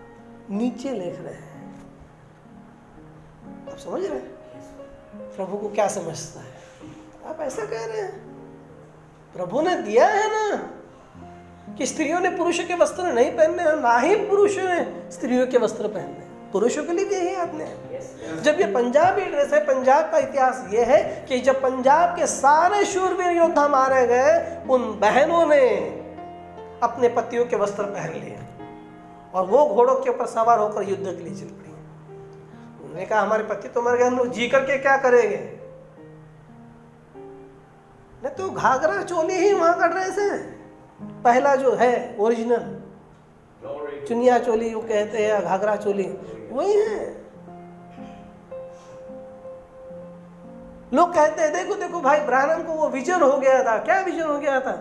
[0.50, 1.84] नीचे लिख रहे हैं।
[3.72, 4.28] आप समझ रहे हैं?
[5.36, 6.52] प्रभु को क्या समझता है?
[7.26, 8.12] आप ऐसा कह रहे हैं।
[9.36, 10.56] प्रभु ने दिया है ना
[11.74, 15.58] कि स्त्रियों ने पुरुषों के वस्त्र नहीं पहनने हैं ना ही पुरुषों ने स्त्रियों के
[15.58, 17.66] वस्त्र पहनने पुरुषों के लिए भी यही आपने
[18.40, 22.84] जब ये पंजाबी ड्रेस है पंजाब का इतिहास ये है कि जब पंजाब के सारे
[22.84, 25.68] शूरवीर योद्धा मारे गए उन बहनों ने
[26.82, 28.38] अपने पतियों के वस्त्र पहन लिए।
[29.34, 31.72] और वो घोड़ों के ऊपर सवार होकर युद्ध के लिए चल पड़ी।
[32.82, 35.64] उन्होंने कहा, हमारे पति तो मर गए, हम लोग जी करके क्या करेंगे?
[38.24, 40.38] नहीं तो घाघरा चोली ही वहाँ का ड्रेस है
[41.22, 42.80] पहला जो है ओरिजिनल
[44.08, 46.08] चुनिया चोली, वो कहते हैं घाघरा चोली।
[46.52, 47.24] वही है।
[50.94, 54.22] लोग कहते हैं, देखो देखो भाई, ब्राह्मण को वो विजन हो गया था। क्या विजन
[54.22, 54.72] हो गया था?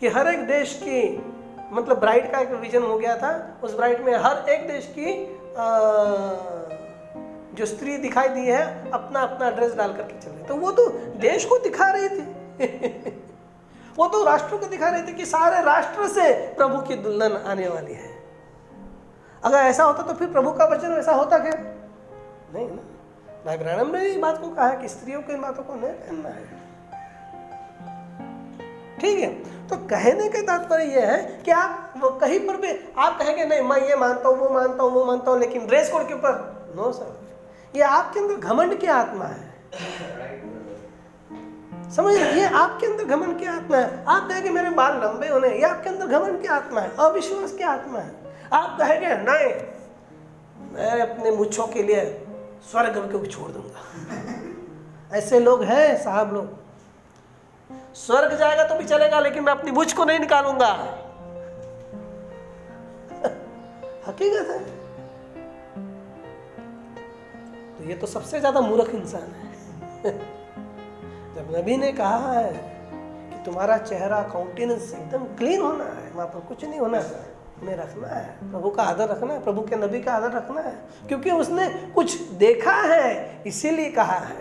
[0.00, 1.33] कि हर एक देश की
[1.72, 5.34] मतलब ब्राइड का एक विजन हो गया था। उस ब्राइड में हर एक देश की
[5.56, 5.64] अ,
[7.54, 10.88] जो स्त्री दिखाई दी है अपना अपना ड्रेस डाल करके चल रही तो वो तो
[11.16, 12.20] देश को दिखा रही थी।
[13.96, 17.68] वो तो राष्ट्र को दिखा रही थी कि सारे राष्ट्र से प्रभु की दुल्हन आने
[17.68, 18.22] वाली है।
[19.44, 21.52] अगर ऐसा होता तो फिर प्रभु का वचन ऐसा होता क्या?
[22.54, 22.82] नहीं ना।
[23.46, 26.63] भाई ने बात को कहा कि स्त्रियों को बातों को नहीं पहनना है।
[29.00, 29.54] ठीक है?
[29.68, 33.60] तो कहने के तात्पर्य यह है कि आप वो कहीं पर भी, आप कहेंगे, नहीं,
[33.60, 36.54] मैं ये मानता हूँ, वो मानता हूँ, वो मानता हूँ, लेकिन ड्रेस कोड के ऊपर
[36.76, 37.20] नो सर
[37.76, 39.54] ये आपके अंदर घमंड की आत्मा है।
[41.90, 45.62] समझ ये आपके अंदर घमंड की आत्मा है। आप कहेंगे, मेरे बाल लंबे होने ये
[45.62, 48.14] आपके अंदर घमंड की आत्मा है, अविश्वास की आत्मा है।
[48.52, 49.52] आप कहेंगे, नहीं,
[50.72, 52.26] मैं अपने मुच्छों के लिए
[52.70, 53.80] स्वर्ग को छोड़ दूँगा।
[55.16, 56.63] ऐसे लोग हैं, साहब लोग।
[57.96, 60.70] स्वर्ग जाएगा तो भी चलेगा, लेकिन मैं अपनी मुझ को नहीं निकालूँगा।
[64.06, 64.58] हकीकत है।
[67.74, 70.12] तो ये तो सबसे ज़्यादा मूर्ख इंसान है।
[71.34, 72.52] जब नबी ने कहा है
[73.30, 77.76] कि तुम्हारा चेहरा काउंटेनेंस एकदम क्लीन होना है, वहाँ पर कुछ नहीं होना है में
[77.76, 80.72] रखना है, प्रभु का आदर रखना है, प्रभु के नबी का आदर रखना है,
[81.08, 84.36] क्योंकि उसने कुछ देखा है, इसीलिए कहा है।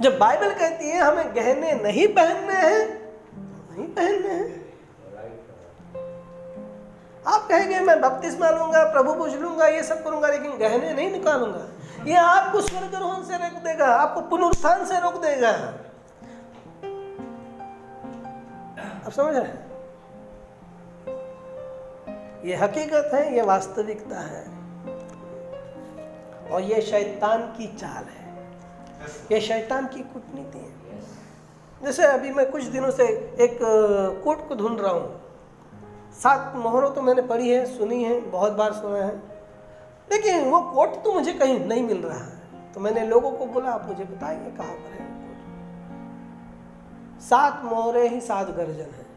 [0.00, 3.12] जब बाइबल कहती है, हमें गहने नहीं पहनने हैं,
[3.70, 4.62] नहीं पहनने हैं।
[7.26, 11.68] आप कहेंगे, मैं बपतिस्मा लूँगा, प्रभु पूछ लूँगा, ये सब करूँगा, लेकिन गहने नहीं निकालूँगा।
[12.04, 15.50] ये आपको स्वर्गारोहण से रोक देगा, आपको पुनरुत्थान से रोक देगा।
[19.06, 19.72] आप समझ रहे हैं?
[22.44, 24.44] ये हकीकत है, ये वास्तविकता है।
[26.50, 28.21] और ये शैतान की चाल है।
[29.32, 30.70] ये शैतान की कूटनीति है।
[31.80, 33.04] जैसे अभी मैं कुछ दिनों से
[33.40, 33.58] एक
[34.24, 35.20] कोट को ढूंढ रहा हूँ।
[36.12, 39.16] सात मोहरों तो मैंने पढ़ी है सुनी है बहुत बार सुना है।
[40.12, 43.70] लेकिन वो कोट तो मुझे कहीं नहीं मिल रहा है। तो मैंने लोगों को बोला
[43.70, 45.10] आप मुझे बताइए कहाँ पर है
[47.20, 49.10] सात मोहरे ही सात गर्जन है।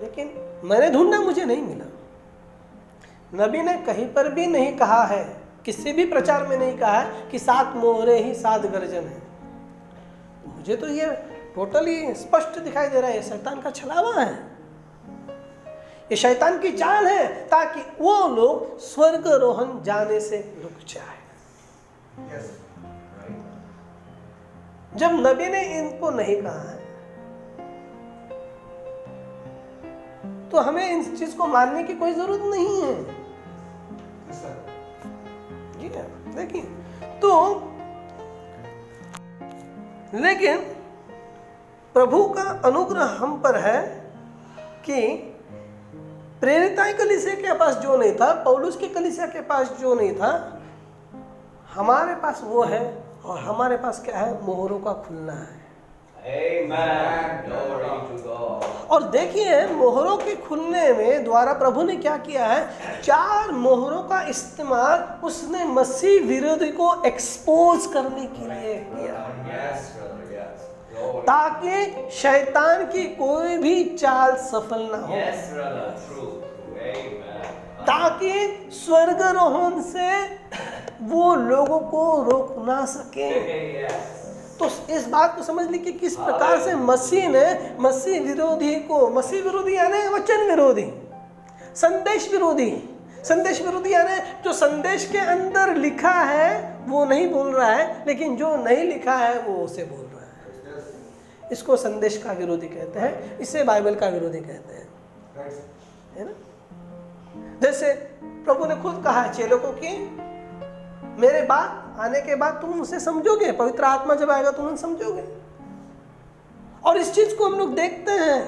[0.00, 0.32] लेकिन
[0.64, 1.84] मैंने ढूंढा मुझे नहीं मिला।
[3.34, 5.24] नबी ने कहीं पर भी नहीं कहा है
[5.68, 9.22] किसी भी प्रचार में नहीं कहा है कि सात मोहरे ही सात गर्जन है।
[10.48, 11.06] मुझे तो ये
[11.54, 14.32] टोटली स्पष्ट दिखाई दे रहा है ये शैतान का छलावा है।
[16.10, 21.18] ये शैतान की चाल है ताकि वो लोग स्वर्गारोहण जाने से रुक जाए।
[22.30, 22.46] Yes.
[24.96, 26.78] जब नबी ने इनको नहीं कहा है
[30.50, 32.96] तो हमें इस चीज़ को मानने की कोई ज़रूरत नहीं है।
[35.88, 36.62] Yes, है। देखिए
[37.02, 37.54] तो
[40.14, 40.58] लेकिन
[41.94, 44.10] प्रभु का अनुग्रह हम पर है
[44.84, 45.16] कि
[46.40, 50.62] प्रेरिताई कलिसिया के पास जो नहीं था पौलुस के कलिसिया के पास जो नहीं था
[51.74, 54.44] हमारे पास वो है और हमारे पास क्या है?
[54.44, 55.67] मोहरों का खुलना है।
[58.90, 62.68] और देखिए मोहरों के खुलने में द्वारा प्रभु ने क्या किया है?
[63.02, 69.14] चार मोहरों का इस्तेमाल उसने मसीह विरोधी को एक्सपोज करने के लिए किया.
[71.20, 75.14] ताकि शैतान की कोई भी चाल सफल ना हो.
[77.82, 80.24] ताकि स्वर्गारोहण से
[81.02, 83.28] वो लोगों को रोक ना सके।
[83.88, 84.17] Yes.
[84.58, 89.10] तो इस बात को समझ ली कि किस प्रकार से मसीह ने मसीह विरोधी को
[89.10, 90.92] मसीह विरोधी यानी वचन विरोधी
[91.74, 97.70] संदेश विरोधी संदेश विरोधी यानी जो संदेश के अंदर लिखा है वो नहीं बोल रहा
[97.70, 102.68] है लेकिन जो नहीं लिखा है वो उसे बोल रहा है। इसको संदेश का विरोधी
[102.68, 104.88] कहते हैं इसे बाइबल का विरोधी कहते हैं।
[106.16, 106.32] है ना?
[107.62, 107.92] जैसे
[108.24, 109.88] प्रभु ने खुद कहा चेलों को कि
[111.18, 113.52] मेरे बाद आने के बाद तुम उसे समझोगे?
[113.52, 115.24] पवित्र आत्मा जब आएगा, तुम समझोगे।
[116.84, 118.40] और इस चीज़ को हम लोग देखते हैं,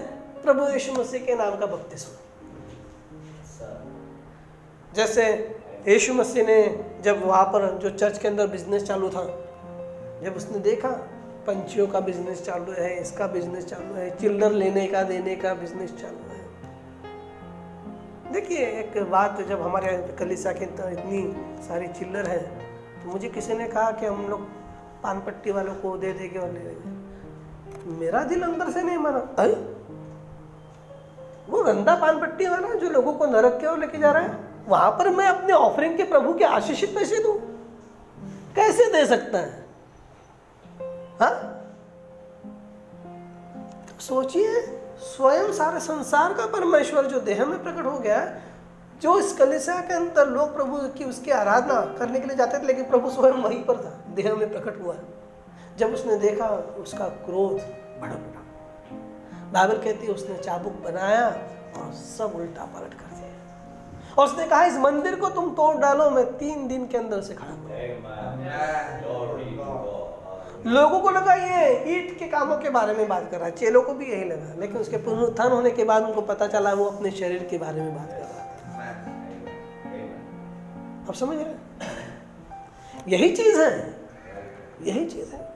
[0.42, 2.16] प्रभु यीशु मसीह के नाम का बपतिस्मा.
[4.94, 5.24] जैसे
[5.88, 9.24] यीशु मसीह ने जब वहाँ पर, जो चर्च के अंदर बिज़नेस चालू था,
[10.24, 10.88] जब उसने देखा,
[11.46, 15.90] पंछियों का बिज़नेस चालू है, इसका बिज़नेस चालू है चिल्डर लेने का, देने का बिज़नेस
[15.90, 16.39] चालू है।
[18.32, 21.20] देखिए एक बात जब हमारे कलिसा के अंदर इतनी
[21.62, 22.38] सारी चिल्लर है
[23.02, 24.40] तो मुझे किसी ने कहा कि हम लोग
[25.02, 29.18] पान पट्टी वालों को दे देंगे और ले लेंगे। मेरा दिल अंदर से नहीं माना
[29.38, 29.52] अरे?
[31.48, 34.38] वो गंदा पान पट्टी वाला जो लोगों को नरक के ओर लेके जा रहा है
[34.68, 37.38] वहाँ पर मैं अपने ऑफरिंग के प्रभु के आशीषित पैसे दूँ?
[38.56, 39.64] कैसे दे सकता है?
[41.20, 41.34] हाँ?
[43.88, 48.40] तो सोचिए। स्वयं सारे संसार का परमेश्वर जो देह में प्रकट हो गया
[49.02, 52.66] जो इस कलिसा के अंदर लोग प्रभु की उसकी आराधना करने के लिए जाते थे,
[52.66, 54.94] लेकिन प्रभु स्वयं वहीं पर था, देह में प्रकट हुआ
[55.78, 57.56] जब उसने देखा, उसका क्रोध
[58.00, 58.40] भड़क उठा।
[59.52, 61.26] बाइबल कहती है, उसने चाबुक बनाया
[61.76, 66.10] और सब उल्टा पलट कर दिया। और उसने कहा, इस मंदिर को तुम तोड़ डालो,
[66.10, 69.02] मैं तीन दिन के अंदर से खड़ा करूँ Amen.
[69.02, 69.86] Glory to God.
[70.66, 73.82] लोगों को लगा ये ईट के कामों के बारे में बात कर रहा है। चेलों
[73.82, 77.10] को भी यही लगा, लेकिन उसके पुनरुत्थान होने के बाद उनको पता चला वो अपने
[77.10, 78.28] शरीर के बारे में बात कर रहा
[79.84, 81.08] Amen.
[81.08, 81.54] अब समझ रहे
[83.08, 83.96] यही चीज़ है,
[84.82, 85.48] यही चीज़ है।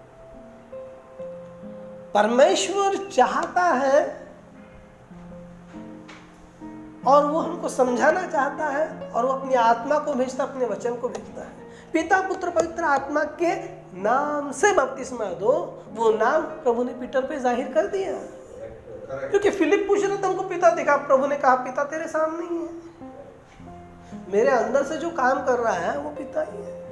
[2.14, 4.26] परमेश्वर चाहता है
[7.06, 11.08] और वो हमको समझाना चाहता है और वो अपनी आत्मा को भेजता अपने वचन को
[11.08, 11.63] भेजता है।
[11.94, 13.54] पिता पुत्र पवित्र आत्मा के
[14.02, 15.52] नाम से बपतिस्मा दो।
[15.94, 18.12] वो नाम प्रभु ने पीटर पे ज़ाहिर कर दिया।
[19.30, 22.56] क्योंकि फिलिप पूछ रहे थे हमको पिता दिखा। प्रभु ने कहा पिता तेरे सामने ही
[22.56, 22.68] है।
[24.32, 26.82] मेरे अंदर से जो काम कर रहा है वो पिता ही है।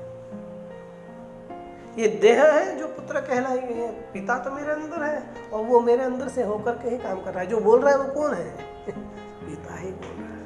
[1.99, 5.81] ये देह है जो पुत्र कहलाई गई है। पिता तो मेरे अंदर है और वो
[5.81, 8.13] मेरे अंदर से होकर के ही काम कर रहा है। जो बोल रहा है वो
[8.15, 8.51] कौन है?
[8.89, 10.41] पिता ही बोल रहा है।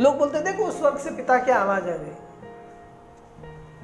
[0.00, 2.23] लोग बोलते देखो उस वक्त से पिता की आवाज़ आ गई।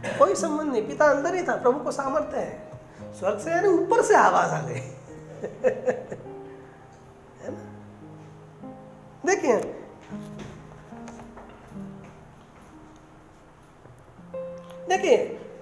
[0.04, 2.70] कोई संबंध नहीं, पिता अंदर ही था, प्रभु को सामर्थ्य है।
[3.18, 4.74] स्वर्ग से यानी ऊपर से आवाज़ आ गई।
[7.44, 7.70] है ना?
[9.26, 9.56] देखिए
[14.88, 15.16] देखिए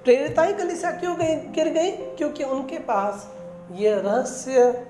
[0.04, 1.90] प्रेरिताई कलिसिया क्यों गई, गिर गई?
[1.90, 3.34] क्योंकि उनके पास
[3.72, 4.86] ये रहस्य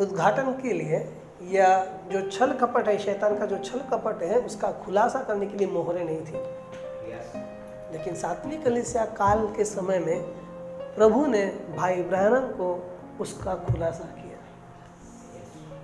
[0.00, 4.72] उद्घाटन के लिए या जो छल कपट है, शैतान का जो छल कपट है, उसका
[4.72, 6.57] खुलासा करने के लिए मोहरे नहीं थी.
[7.92, 10.22] लेकिन सातवीं कलिसिया काल के समय में
[10.96, 11.44] प्रभु ने
[11.76, 14.26] भाई ब्रहणम को उसका खुलासा किया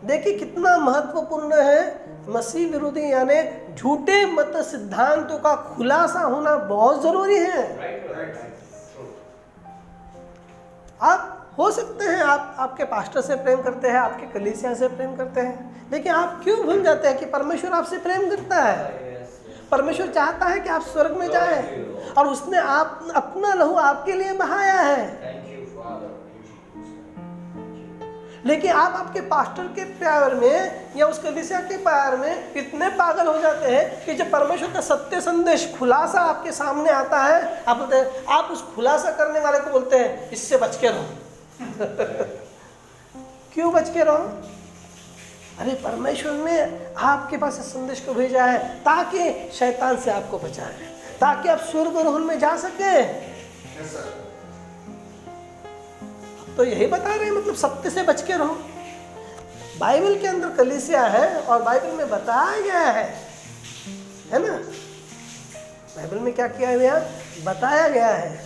[0.06, 7.38] देखिए कितना महत्वपूर्ण है, मसीह विरोधी यानी झूठे मत सिद्धांतों का खुलासा होना बहुत ज़रूरी
[7.38, 7.62] है.
[11.02, 15.16] आप, हो सकते हैं आप, आपके पास्टर से प्रेम करते हैं, आपके कलीसिया से प्रेम
[15.16, 19.13] करते हैं, लेकिन आप क्यों भूल जाते हैं कि परमेश्वर आपसे प्रेम करता है.
[19.70, 21.86] परमेश्वर चाहता है कि आप स्वर्ग में जाए
[22.18, 25.34] और उसने आप अपना लहू आपके लिए बहाया है.
[28.46, 33.26] लेकिन आप आपके पास्टर के प्यार में या उस कलिसिया के प्यार में इतने पागल
[33.26, 37.76] हो जाते हैं कि जब परमेश्वर का सत्य संदेश खुलासा आपके सामने आता है आप
[37.76, 41.04] बोलते हैं आप उस खुलासा करने वाले को बोलते हैं इससे बच के रहो।
[43.54, 44.28] क्यों बच के रहो?
[45.60, 46.60] अरे परमेश्वर ने
[46.96, 50.72] आपके पास इस संदेश को भेजा है ताकि शैतान से आपको बचाए
[51.20, 53.02] ताकि आप स्वर्ग रोहन में जा सके।
[53.74, 53.94] Yes,
[56.56, 58.58] तो यही बता रहे हैं मतलब सत्य से बच के रहो।
[59.78, 63.04] बाइबल के अंदर कलिसिया है और बाइबल में बताया गया है
[64.32, 64.52] है ना?
[65.96, 66.98] बाइबल में क्या किया गया?
[67.44, 68.36] बताया गया है।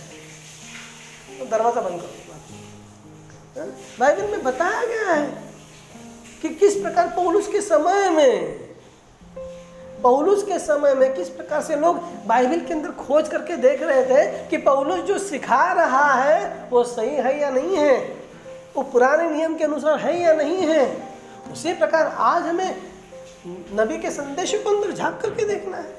[1.39, 3.67] तो दरवाज़ा बंद करो। हाँ?
[3.99, 5.48] बाइबल में बताया गया है।
[6.41, 8.59] कि किस प्रकार पौलुस के समय में,
[10.03, 14.05] पौलुस के समय में किस प्रकार से लोग बाइबल के अंदर खोज करके देख रहे
[14.05, 17.97] थे कि पौलुस जो सिखा रहा है, वो सही है या नहीं है?
[18.75, 21.03] वो पुराने नियम के अनुसार है या नहीं है?
[21.51, 22.81] उसी प्रकार आज हमें
[23.47, 25.95] नबी के संदेशों को अंदर झाँक करके देखना है।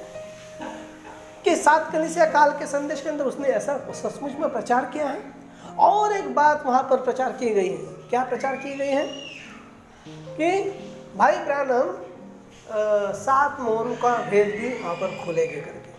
[1.44, 5.20] कि सात कलिसिया काल के संदेश के अंदर उसने ऐसा सचमुच में प्रचार किया है?
[5.78, 9.29] और एक बात वहाँ पर प्रचार की गई है। क्या प्रचार की गई है?
[10.40, 10.58] कि
[11.16, 15.90] भाई अ, सात मोहरों का भेद भी वहाँ पर खोलेंगे करके।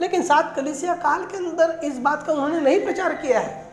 [0.00, 3.70] लेकिन सात कलिसिया काल के अंदर इस बात का उन्होंने नहीं प्रचार किया है।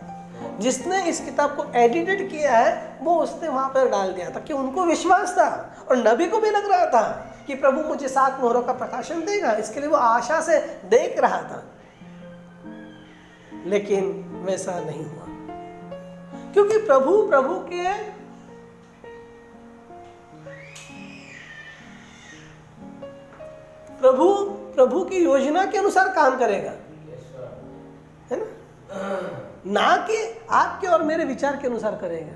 [0.60, 4.54] जिसने इस किताब को एडिटेड किया है वो उसने वहाँ पर डाल दिया था कि
[4.54, 8.62] उनको विश्वास था और नबी को भी लग रहा था कि प्रभु मुझे सात मोहरों
[8.62, 11.64] का प्रकाशन देगा इसके लिए वो आशा से देख रहा था।
[13.66, 14.04] लेकिन
[14.50, 15.26] वैसा नहीं हुआ।
[16.54, 18.17] क्योंकि प्रभु प्रभु के
[24.02, 24.34] प्रभु
[24.76, 26.72] प्रभु की योजना के अनुसार काम करेगा।
[28.32, 28.46] है ना?
[29.66, 32.34] ना कि आपके और मेरे विचार के अनुसार करेगा।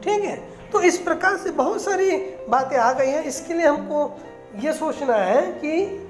[0.00, 0.36] ठीक है?
[0.70, 2.16] तो इस प्रकार से बहुत सारी
[2.48, 4.20] बातें आ गई हैं। इसके लिए हमको
[4.56, 6.02] ये सोचना है कि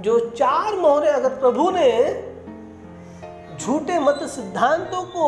[0.00, 1.90] जो चार मोहरे अगर प्रभु ने
[3.58, 5.26] झूठे मत सिद्धांतों को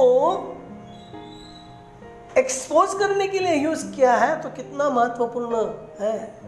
[2.38, 5.56] एक्सपोज करने के लिए यूज़ किया है तो कितना महत्वपूर्ण
[6.04, 6.45] है।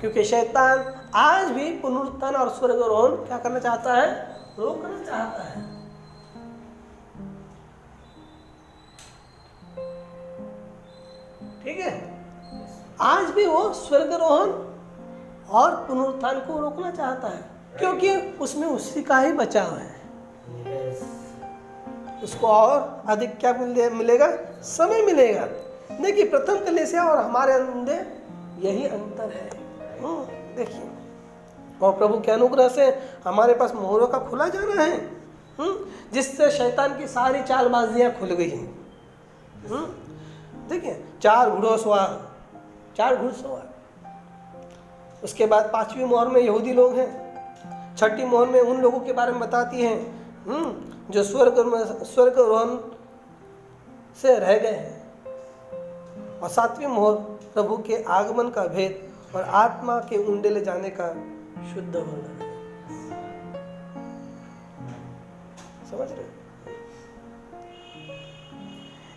[0.00, 4.36] क्योंकि शैतान आज भी पुनरुत्थान और स्वर्गारोहण क्या करना चाहता है?
[4.58, 5.76] रोकना चाहता है।
[11.64, 12.24] ठीक है?
[13.00, 14.50] आज भी वो स्वर्गारोहण
[15.50, 17.44] और पुनरुत्थान को रोकना चाहता है
[17.78, 19.96] क्योंकि उसमें उसी का ही बचाव है।
[22.22, 24.28] उसको और अधिक क्या मिले मिलेगा?
[24.62, 25.46] समय मिलेगा।
[26.00, 28.06] देखिए प्रथम कलेसिया और हमारे अंदर
[28.58, 29.55] यही अंतर है।
[30.56, 30.90] देखिए।
[31.82, 32.84] और प्रभु के अनुग्रह से
[33.24, 34.96] हमारे पास मोहरों का खुला जाना है।
[35.58, 38.88] हम्म, जिससे शैतान की सारी चालबाजियाँ खुल गई हैं।
[39.70, 39.86] हम्म,
[40.68, 42.30] देखिए चार घुड़सवार
[42.96, 43.74] चार घुड़सवार
[45.24, 49.32] उसके बाद पांचवी मोहर में यहूदी लोग हैं। छठी मोहर में उन लोगों के बारे
[49.32, 49.94] में बताती है
[50.46, 50.74] हम्म,
[51.10, 51.54] जो स्वर्ग
[52.04, 52.92] स्वर्ग रोहन
[54.22, 55.06] से रह गए हैं।
[56.40, 57.14] और सातवीं मोहर
[57.54, 61.06] प्रभु के आगमन का भेद और आत्मा के ऊंडे ले जाने का
[61.70, 62.46] शुद्ध वर्णन है।
[65.90, 66.24] समझ रहे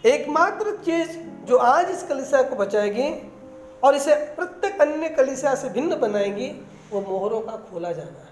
[0.03, 1.11] एकमात्र चीज़
[1.45, 3.07] जो आज इस कलिसा को बचाएगी
[3.84, 6.49] और इसे प्रत्येक अन्य कलिसा से भिन्न बनाएगी,
[6.91, 8.32] वो मोहरों का खोला जाना है।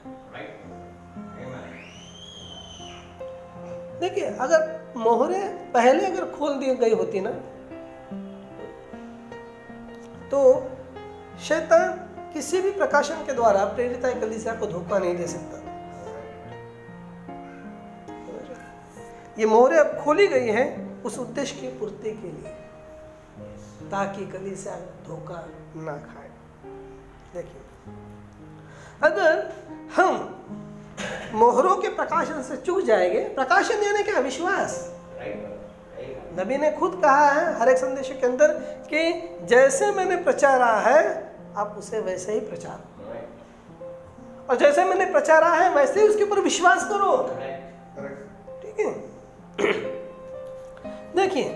[3.99, 4.59] देखिए, अगर
[4.97, 5.41] मोहरे
[5.73, 7.31] पहले अगर खोल दी गई होती ना
[10.31, 10.39] तो
[11.43, 11.91] शैतान
[12.33, 15.57] किसी भी प्रकाशन के द्वारा प्रेरित कलिसिया को धोखा नहीं दे सकता।
[19.39, 22.53] ये मोहरे अब खोली गई हैं उस उद्देश्य की पूर्ति के लिए,
[23.91, 26.29] ताकि कलिसिया धोखा ना खाए।
[27.33, 27.61] देखिए,
[29.03, 29.53] अगर
[29.95, 30.43] हम
[31.33, 34.19] मोहरों के प्रकाशन से चूक जाएँगे, प्रकाशन यानी क्या?
[34.19, 34.93] विश्वास।
[36.39, 38.47] नबी ने खुद कहा है, हर एक संदेश के अंदर,
[38.93, 41.26] कि जैसे मैंने प्रचारा है
[41.57, 42.79] आप उसे वैसे ही प्रचार
[44.49, 47.15] और जैसे मैंने प्रचारा है वैसे ही उसके ऊपर विश्वास करो।
[48.61, 48.91] ठीक है?
[51.15, 51.49] देखिए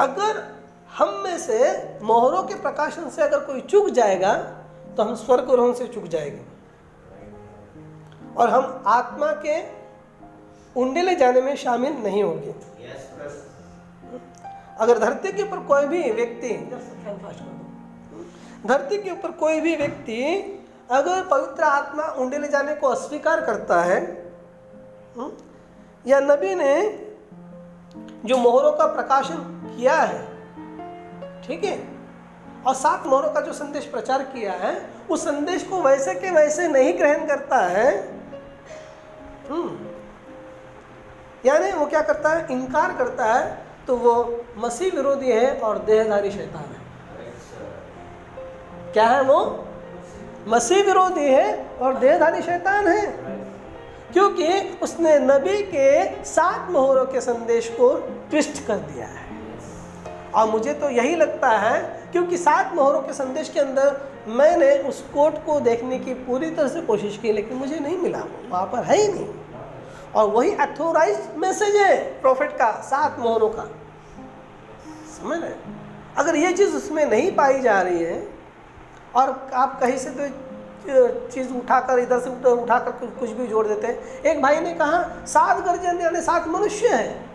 [0.00, 0.42] अगर
[0.98, 1.58] हम में से
[2.02, 4.32] मोहरों के प्रकाशन से अगर कोई चूक जाएगा
[4.96, 6.42] तो हम स्वर्ग रोहन से चूक जाएँगे।
[8.36, 9.60] और हम आत्मा के
[10.76, 12.54] उंडेले जाने में शामिल नहीं होंगे।
[14.80, 16.54] अगर धरती के ऊपर कोई भी व्यक्ति
[18.66, 20.22] धरती के ऊपर कोई भी व्यक्ति
[20.90, 24.00] अगर पवित्र आत्मा उंडेले जाने को अस्वीकार करता है
[25.16, 25.30] हम्म,
[26.06, 26.74] या नबी ने
[28.24, 29.36] जो मोहरों का प्रकाशन
[29.68, 30.28] किया है
[31.42, 31.78] ठीक है
[32.66, 34.74] और सात मोहरों का जो संदेश प्रचार किया है
[35.10, 37.90] उस संदेश को वैसे के वैसे नहीं ग्रहण करता है
[39.48, 39.78] हम्म,
[41.46, 46.30] यानी वो क्या करता है इनकार करता है तो वो मसीह विरोधी है और देहधारी
[46.30, 46.80] शैतान है।
[48.92, 49.64] क्या है वो?
[50.48, 53.06] मसीह विरोधी है और देहधारी शैतान है।
[54.12, 57.94] क्योंकि उसने नबी के सात मोहरों के संदेश को
[58.30, 59.26] ट्विस्ट कर दिया है।
[60.34, 61.82] और मुझे तो यही लगता है
[62.12, 66.68] क्योंकि सात मोहरों के संदेश के अंदर मैंने उस कोट को देखने की पूरी तरह
[66.68, 69.28] से कोशिश की, लेकिन मुझे नहीं मिला। वहाँ पर है ही नहीं।
[70.16, 73.68] और वही अथोराइज मैसेज है प्रॉफिट का, सात मोहरों का।
[75.20, 75.52] समझ रहे?
[76.16, 78.26] अगर ये चीज़ उसमें नहीं पाई जा रही है,
[79.14, 83.66] और आप कहीं से तो चीज़ उठाकर, इधर से उधर उठाकर कुछ कुछ भी जोड़
[83.66, 87.30] देते हैं। एक भाई ने कहा, सात गर्जन यानी सात मनुष्य हैं।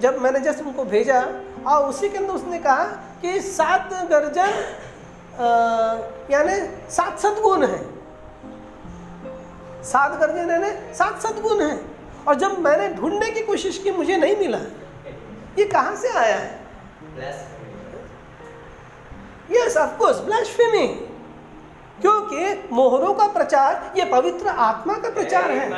[0.00, 1.20] जब मैंने जस्ट उनको भेजा,
[1.66, 2.84] और उसी के अंदर उसने कहा
[3.22, 4.52] कि सात गर्जन
[6.30, 6.56] यानी
[6.90, 7.82] सात सदगुण है।
[9.84, 11.80] सात गर्जन यानी सात सदगुण है।
[12.28, 14.58] और जब मैंने ढूँढने की कोशिश की, मुझे नहीं मिला।
[15.58, 16.60] ये कहाँ से आया है?
[19.50, 20.86] यस ऑफ़ कोर्स ब्लास्फेमी
[22.00, 25.68] क्योंकि मोहरों का प्रचार ये पवित्र आत्मा का प्रचार है।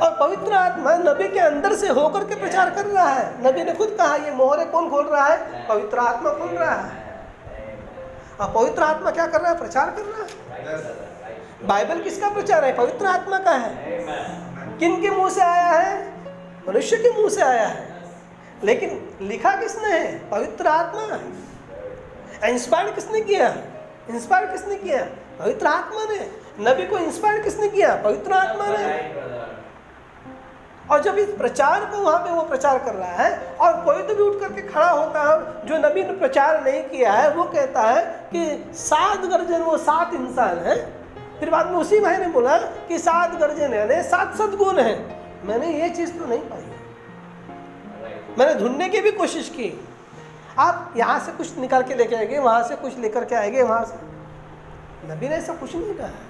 [0.00, 3.72] और पवित्र आत्मा नबी के अंदर से होकर के प्रचार कर रहा है। नबी ने
[3.72, 5.66] खुद कहा ये मोहरे कौन खोल रहा है?
[5.68, 6.90] पवित्र आत्मा खोल रहा है।
[8.40, 9.58] और पवित्र आत्मा क्या कर रहा है?
[9.58, 10.28] प्रचार कर रहा है।
[11.66, 12.76] बाइबल किसका प्रचार है?
[12.76, 13.70] पवित्र आत्मा का है।
[14.78, 16.09] किन के मुँह से आया है?
[16.68, 18.02] मनुष्य के मुँह से आया है।
[18.64, 20.28] लेकिन लिखा किसने है?
[20.28, 21.20] पवित्र आत्मा
[22.48, 23.56] इंस्पायर किसने किया?
[24.10, 25.06] इंस्पायर किसने किया?
[25.40, 27.96] पवित्र आत्मा ने। नबी को इंस्पायर किसने किया?
[27.96, 29.14] पवित्र आत्मा ने।
[30.90, 34.14] और जब इस प्रचार को वहाँ पे वो प्रचार कर रहा है, और कोई तो
[34.14, 37.82] भी उठ करके खड़ा होता है, जो नबी ने प्रचार नहीं किया है, वो कहता
[37.82, 40.92] है कि सात गर्जन, वो सात इंसान है।
[41.40, 45.82] फिर बाद में उसी भाई ने बोला कि सात गर्जन है सात सदगुण है। मैंने
[45.82, 46.62] ये चीज़ तो नहीं पाई।
[48.38, 49.88] मैंने ढूँढने की भी कोशिश की।
[50.58, 53.84] आप यहाँ से कुछ निकाल के लेके आएँगे वहाँ से कुछ लेकर के आएँगे वहाँ
[53.84, 53.94] से।
[55.12, 56.28] नबी ने ऐसा कुछ नहीं कहा। है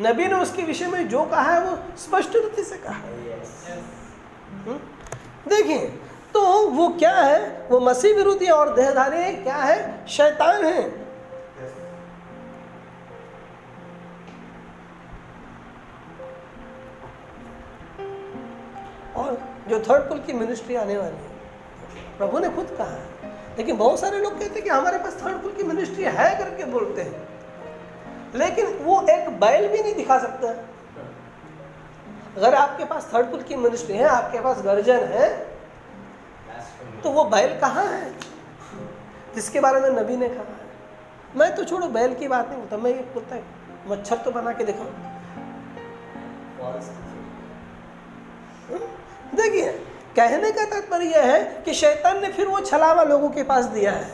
[0.00, 3.40] नबी ने उसके विषय में जो कहा है वो स्पष्ट रीति से कहा है।
[4.50, 4.78] हम्म?
[5.48, 5.86] देखिए
[6.34, 7.68] तो वो क्या है?
[7.70, 10.06] वो मसीह विरोधी और देहधारी क्या है?
[10.06, 11.07] शैतान है।
[19.68, 24.00] जो थर्ड पुल की मिनिस्ट्री आने वाली है। प्रभु ने खुद कहा है। लेकिन बहुत
[24.00, 27.28] सारे लोग कहते हैं कि हमारे पास थर्ड पुल की मिनिस्ट्री है करके बोलते हैं।
[28.34, 30.48] लेकिन वो एक बैल भी नहीं दिखा सकता।
[32.36, 35.28] अगर आपके पास थर्ड पुल की मिनिस्ट्री है आपके पास गर्जन है
[37.02, 38.12] तो वो बैल कहाँ है?
[39.34, 40.66] जिसके बारे में नबी ने कहा है।
[41.36, 43.42] मैं तो छोड़ो बैल की बात नहीं होता मैं ये बोलता है
[43.88, 44.92] मच्छर तो बना के दिखाऊँ
[49.34, 49.72] देखिए
[50.16, 53.92] कहने का तात्पर्य यह है कि शैतान ने फिर वो छलावा लोगों के पास दिया
[53.92, 54.10] है।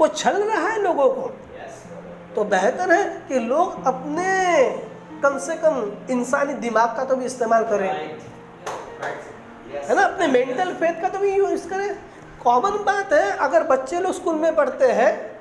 [0.00, 1.32] वो छल रहा है लोगों को।
[2.34, 4.64] तो बेहतर है कि लोग अपने
[5.22, 8.18] कम से कम इंसानी दिमाग का तो भी इस्तेमाल करें। है
[9.94, 10.02] ना?
[10.02, 11.96] अपने मेंटल फेथ का तो भी यूज़ करें।
[12.44, 15.36] कॉमन बात है अगर बच्चे लोग स्कूल में पढ़ते हैं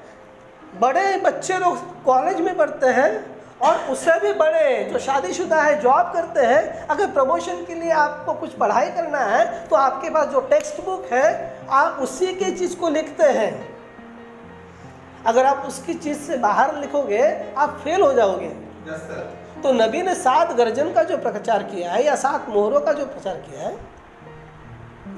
[0.80, 6.12] बड़े बच्चे लोग कॉलेज में पढ़ते हैं और उससे भी बड़े जो शादीशुदा है जॉब
[6.14, 10.40] करते हैं अगर प्रमोशन के लिए आपको कुछ पढ़ाई करना है तो आपके पास जो
[10.50, 11.28] टेक्स्ट बुक है
[11.72, 13.52] आप उसी के चीज़ को लिखते हैं।
[15.26, 17.22] अगर आप उसकी चीज़ से बाहर लिखोगे
[17.58, 18.50] आप फेल हो जाओगे।
[19.64, 23.06] तो नबी ने सात गर्जन का जो प्रचार किया है या सात मोहरों का जो
[23.06, 23.74] प्रचार किया है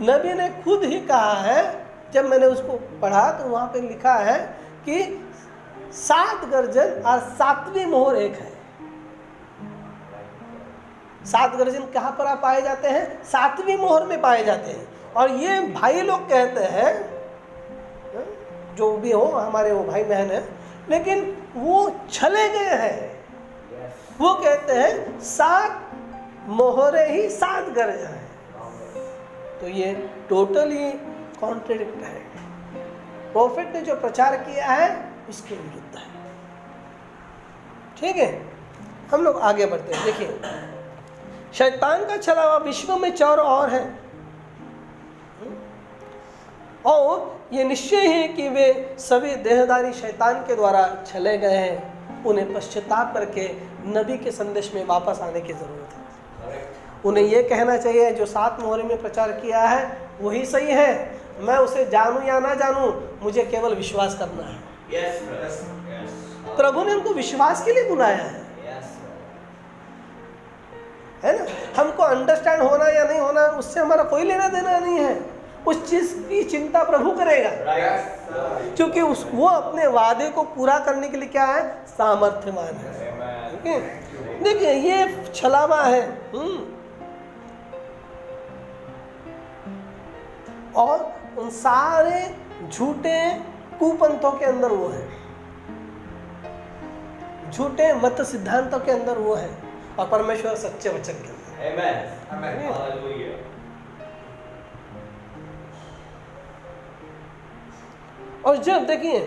[0.01, 1.61] नबी ने खुद ही कहा है
[2.13, 4.37] जब मैंने उसको पढ़ा तो वहाँ पे लिखा है
[4.85, 5.03] कि
[5.91, 8.57] सात गर्जन और सातवीं मोहर एक है।
[11.25, 13.23] सात गर्जन कहाँ पर आप पाए जाते हैं?
[13.23, 17.17] सातवीं मोहर में पाए जाते हैं। और ये भाई लोग कहते हैं,
[18.75, 20.49] जो भी हो, हमारे वो भाई बहन है,
[20.89, 23.25] लेकिन वो छले गए हैं।
[24.19, 25.91] वो कहते हैं, सात
[26.47, 28.27] मोहरे ही सात गर्ज है।
[29.61, 30.91] तो ये टोटली
[31.41, 32.27] कॉन्ट्रेडिक्ट है।
[33.31, 36.05] प्रॉफिट ने जो प्रचार किया है उसके विरुद्ध है।
[37.99, 38.45] ठीक है?
[39.11, 40.41] हम लोग आगे बढ़ते हैं। देखिए,
[41.53, 43.99] शैतान का छलावा विश्व में चार और है।
[46.85, 52.53] और ये निश्चय है कि वे सभी देहदारी शैतान के द्वारा छले गए हैं। उन्हें
[52.53, 53.51] पश्चाताप करके
[53.85, 56.07] नबी के संदेश में वापस आने की ज़रूरत है।
[57.05, 61.57] उन्हें यह कहना चाहिए, जो सात मोहरे में प्रचार किया है, वही सही है। मैं
[61.57, 64.99] उसे जानूं या ना जानूं, मुझे केवल विश्वास करना है। Yes.
[64.99, 66.57] Yes.
[66.57, 68.47] प्रभु ने हमको विश्वास के लिए बुलाया है।
[71.23, 71.45] है ना?
[71.81, 75.25] हमको अंडरस्टैंड होना या नहीं होना उससे हमारा कोई लेना देना नहीं है।
[75.67, 77.49] उस चीज़ की चिंता प्रभु करेगा।
[78.75, 81.85] क्योंकि उस वो अपने वादे को पूरा करने के लिए क्या है?
[81.85, 83.07] सामर्थ्यमान है।
[83.67, 83.79] है?
[84.43, 86.77] देखिए ये छलावा है। हम्म।
[90.75, 92.35] और उन सारे
[92.69, 95.05] झूठे कुपंथों के अंदर वो है।
[97.51, 99.49] झूठे मत सिद्धांतों के अंदर वो है
[99.99, 101.43] और परमेश्वर सच्चे वचन के अंदर.
[108.45, 109.19] और जब देखिए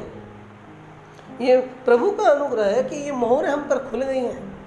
[1.40, 4.58] ये प्रभु का अनुग्रह है कि ये मोहरें हम पर खुल गई हैं।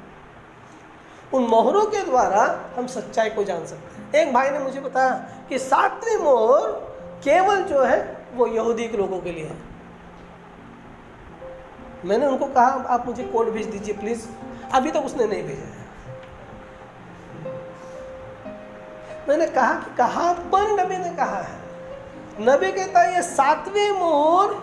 [1.33, 2.43] उन मोहरों के द्वारा
[2.77, 5.13] हम सच्चाई को जान सकते हैं। एक भाई ने मुझे बताया
[5.49, 6.71] कि सातवीं मोहर
[7.23, 9.72] केवल जो है वो यहूदी के लोगों के लिए है।
[12.05, 14.25] मैंने उनको कहा, आप मुझे कोड भेज दीजिए प्लीज़
[14.73, 15.81] अभी तक तो उसने नहीं भेजा है।
[19.27, 20.33] मैंने कहा कि कहाँ?
[20.53, 21.55] पर नबी ने कहा है,
[22.41, 24.53] नबी कहता है, ये सातवीं मोहर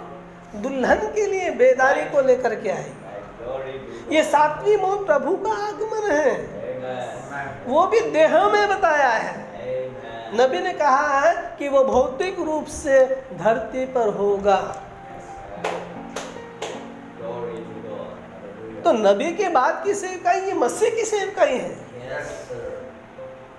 [0.62, 2.98] दुल्हन के लिए बेदारी को लेकर के to
[4.12, 6.30] ये सातवीं मोहर प्रभु का आगमन है।
[7.66, 9.32] वो भी देह में बताया है।
[10.34, 14.58] नबी ने कहा है कि वो भौतिक रूप से धरती पर होगा।
[18.84, 21.72] तो नबी के बाद की सेवकाई ये मसीह की सेवकाई है
[22.10, 22.30] Yes.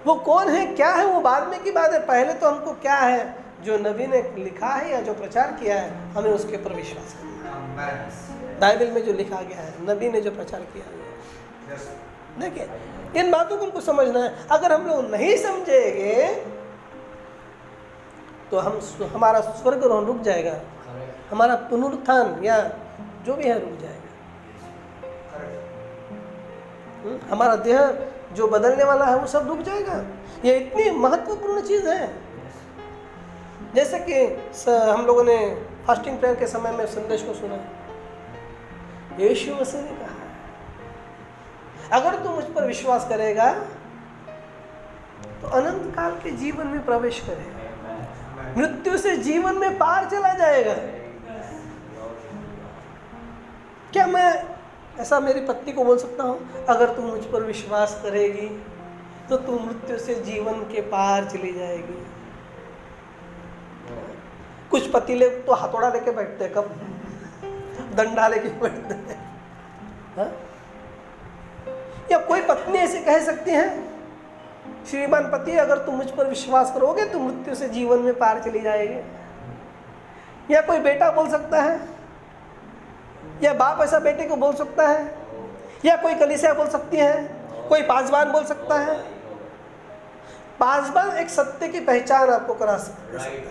[0.06, 2.96] वो कौन है क्या है वो बाद में की बात है। पहले तो हमको क्या
[2.96, 3.20] है
[3.64, 7.86] जो नबी ने लिखा है या जो प्रचार किया है हमें उसके ऊपर विश्वास करना
[7.86, 10.94] है। बाइबल में जो लिखा गया है नबी ने जो प्रचार किया है।
[11.70, 11.84] Yes.
[12.40, 16.16] देखिए इन बातों को हमको समझना है। अगर हम लोग नहीं समझेंगे
[18.52, 18.80] तो हम
[19.14, 20.60] हमारा स्वर्ग रुक जाएगा।
[21.32, 22.58] हमारा पुनरुत्थान या
[23.26, 24.01] जो भी है रुक जाएगा।
[27.32, 27.80] हमारा देह
[28.34, 30.04] जो बदलने वाला है, वो सब रुक जाएगा।
[30.45, 32.14] ये इतनी महत्वपूर्ण चीज़ है।
[33.76, 34.16] जैसे कि
[34.68, 35.38] हम लोगों ने
[35.88, 37.58] फास्टिंग प्रेयर के समय में संदेश को सुना।
[39.20, 40.16] यीशु मसीह ने कहा,
[41.91, 43.52] अगर तू मुझ पर विश्वास करेगा
[45.41, 50.74] तो अनंत काल के जीवन में प्रवेश करेगा। मृत्यु से जीवन में पार चला जाएगा।
[53.93, 54.30] क्या मैं
[55.00, 58.48] ऐसा मेरी पत्नी को बोल सकता हूँ, अगर तुम मुझ पर विश्वास करेगी
[59.30, 62.06] तो तू मृत्यु से जीवन के पार चली जाएगी।
[64.72, 66.70] कुछ पति लोग तो हथौड़ा लेके बैठते हैं, कब?
[67.96, 69.18] दंडा लेके बैठते हैं।
[70.18, 70.32] हाँ?
[72.12, 73.70] या कोई पत्नी ऐसे कह सकती है,
[74.89, 78.60] श्रीमान पति, अगर तुम मुझ पर विश्वास करोगे तो मृत्यु से जीवन में पार चली
[78.60, 81.80] जाएगी। या कोई बेटा बोल सकता है
[83.44, 85.16] या बाप ऐसा बेटे को बोल सकता है?
[85.86, 87.24] या कोई कलिसिया बोल सकती है?
[87.70, 88.96] कोई पासवान बोल सकता है?
[90.60, 93.44] पासवान एक सत्य की पहचान आपको करा सकता है।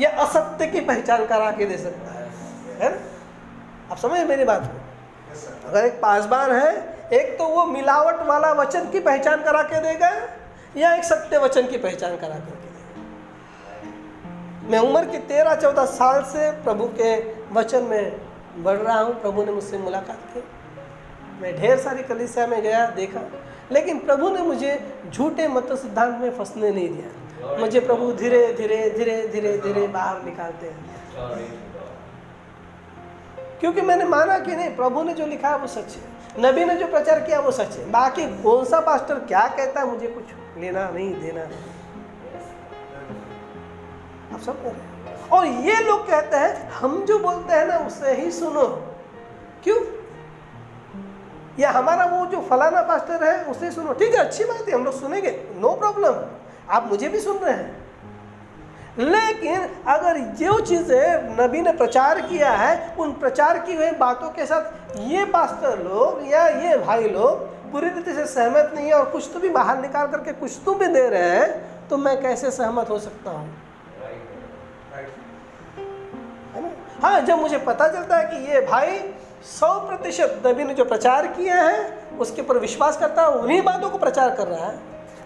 [0.00, 2.30] या असत्य की पहचान करा के दे सकता है।
[2.80, 2.96] है ना?
[3.92, 4.78] आप समझ मेरी बात को?
[5.68, 10.28] अगर एक पासवान है, एक तो वो मिलावट वाला वचन की पहचान करा के देगा,
[10.76, 12.72] या एक सत्य वचन की पहचान करा करके देगा?
[14.70, 19.44] मैं उम्र के तेरह चौदह साल से प्रभु के वचन में बढ़ रहा हूँ, प्रभु
[19.44, 20.42] ने मुझसे मुलाकात की।
[21.42, 23.20] मैं ढेर सारी कलिसिया में गया, देखा।
[23.72, 28.90] लेकिन प्रभु ने मुझे झूठे मत सिद्धांत में फंसने नहीं दिया। मुझे प्रभु धीरे धीरे
[28.90, 30.92] धीरे धीरे धीरे बाहर निकालते हैं।
[33.60, 36.76] क्योंकि मैंने माना कि नहीं, प्रभु ने जो लिखा है वो सच है। नबी ने
[36.76, 40.24] जो प्रचार किया वो सच है। बाकी कौन सा पास्टर क्या कहता है, मुझे कुछ
[40.58, 41.58] लेना नहीं, देना नहीं।
[44.34, 44.91] आप सब कर रहे हैं।
[45.32, 48.66] और ये लोग कहते हैं, हम जो बोलते हैं ना, उसे ही सुनो।
[49.64, 49.80] क्यों?
[51.58, 54.84] या हमारा वो जो फलाना पास्टर है, उसे सुनो। ठीक है, अच्छी बात है, हम
[54.84, 56.14] लोग सुनेंगे। नो प्रॉब्लम
[56.70, 57.82] आप मुझे भी सुन रहे हैं।
[58.98, 64.46] लेकिन अगर जो चीज़ें नबी ने प्रचार किया है, उन प्रचार की हुई बातों के
[64.46, 69.04] साथ ये पास्टर लोग या ये भाई लोग पूरी रीति से सहमत नहीं है और
[69.04, 72.50] कुछ तो भी बाहर निकाल करके कुछ तो भी दे रहे हैं तो मैं कैसे
[72.50, 73.61] सहमत हो सकता हूँ?
[77.08, 81.26] है, जब मुझे पता चलता है कि ये भाई सौ प्रतिशत नबी ने जो प्रचार
[81.26, 84.76] किया है, उसके ऊपर विश्वास करता है उन्हीं बातों को प्रचार कर रहा है।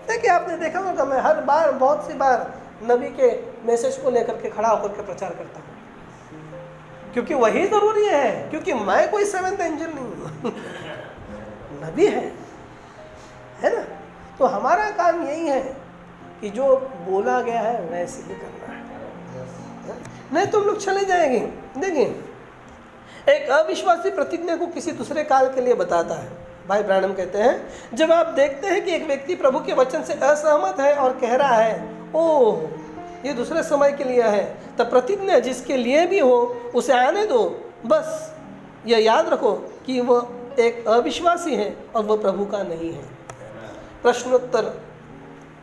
[0.08, 4.32] देखिए, आपने देखा होगा, मैं हर बार, बहुत सी बार नबी के मैसेज को लेकर
[4.32, 5.66] के खड़ा होकर के प्रचार करता हूँ।
[7.12, 10.26] क्योंकि वही ज़रूरी है, क्योंकि मैं कोई सेवेंथ एंजल नहीं हूँ।
[11.84, 12.46] नबी है
[13.60, 13.82] है ना?
[14.38, 15.76] तो हमारा काम यही है
[16.40, 18.75] कि जो बोला गया है, वैसे ही करना है।
[20.32, 21.38] नहीं तो हम लोग चले जाएँगे।
[21.78, 22.24] देखिए
[23.34, 26.28] एक अविश्वासी प्रतिज्ञा को किसी दूसरे काल के लिए बताता है।
[26.68, 30.12] भाई ब्रानम कहते हैं, जब आप देखते हैं कि एक व्यक्ति प्रभु के वचन से
[30.12, 32.62] असहमत है और कह रहा है, ओह,
[33.26, 37.72] ये दूसरे समय के लिए है तब प्रतिज्ञा जिसके लिए भी हो, उसे आने दो।
[37.86, 38.34] बस,
[38.86, 39.52] यह याद रखो
[39.86, 40.28] कि वह
[40.58, 43.02] एक अविश्वासी है और वह प्रभु का नहीं है।
[44.02, 44.62] प्रश्नोत्तर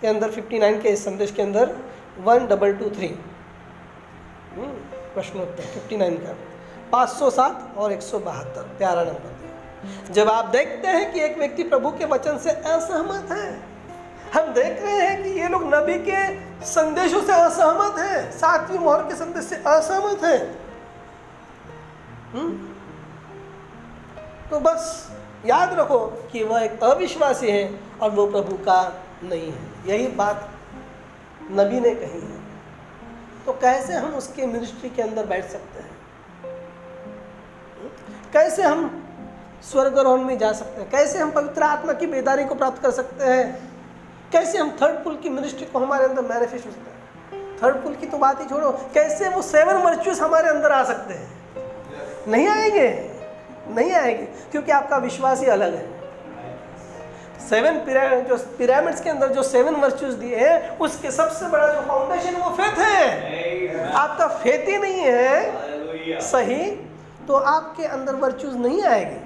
[0.02, 1.76] के अंदर 59 के इस संदेश के अंदर
[2.20, 3.08] वन डबल टू थ्री
[4.60, 6.36] प्रश्नोत्तर 59 का।
[6.92, 9.44] 507 और एक सौ बहत्तर, प्यारा नंबर
[10.12, 13.60] जब आप देखते हैं कि एक व्यक्ति प्रभु के वचन से असहमत है,
[14.34, 19.02] हम देख रहे हैं कि ये लोग नबी के संदेशों से असहमत हैं, सातवीं मोहर
[19.04, 20.60] के संदेश से असहमत हैं।
[22.34, 22.74] हम्म?
[24.50, 25.12] तो बस
[25.46, 26.00] याद रखो
[26.32, 30.50] कि वह एक अविश्वासी है और वो प्रभु का नहीं है। यही बात
[31.52, 32.43] नबी ने कही है।
[33.46, 35.92] तो कैसे हम उसके मिनिस्ट्री के अंदर बैठ सकते हैं?
[38.34, 39.04] कैसे हम
[39.72, 40.90] स्वर्गारोहण में जा सकते हैं?
[40.90, 43.70] कैसे हम पवित्र आत्मा की बेदारी को प्राप्त कर सकते हैं?
[44.32, 47.58] कैसे हम थर्ड पुल की मिनिस्ट्री को हमारे अंदर मैनिफेस्ट हो सकते हैं?
[47.64, 51.14] थर्ड पुल की तो बात ही छोड़ो, कैसे वो सेवन वर्चुअस हमारे अंदर आ सकते
[51.14, 51.32] हैं?
[52.28, 52.90] नहीं आएँगे?
[53.70, 55.93] नहीं आएँगे, क्योंकि आपका विश्वास ही अलग है।
[57.50, 57.80] सेवन
[58.28, 62.50] जो पिरामिड्स के अंदर जो सेवन वर्च्यूज दिए हैं उसके सबसे बड़ा जो फाउंडेशन वो
[62.58, 66.66] फेथ है। आपका फेथ ही नहीं है। सही?
[67.28, 69.20] तो आपके अंदर वर्च्यूज नहीं आएगी।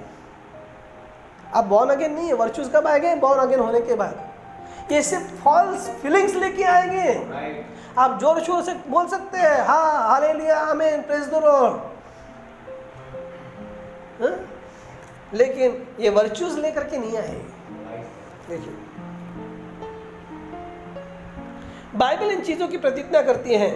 [1.54, 3.14] आप बॉर्न अगेन नहीं है वर्च्यूज कब आएँगे?
[3.16, 7.64] बॉर्न अगेन होने के बाद। ये सिर्फ़ फॉल्स फीलिंग्स लेके आएँगे।
[7.98, 11.74] आप ज़ोर शोर से बोल सकते हैं हाँ हालेलुया आमीन प्रेज द लॉर्ड
[14.22, 14.36] हाँ?
[15.34, 17.57] लेकिन ये वर्चूज लेकर के नहीं आएँगे.
[18.48, 18.74] देखिए
[21.96, 23.70] बाइबल इन चीज़ों की प्रतिज्ञा करती है।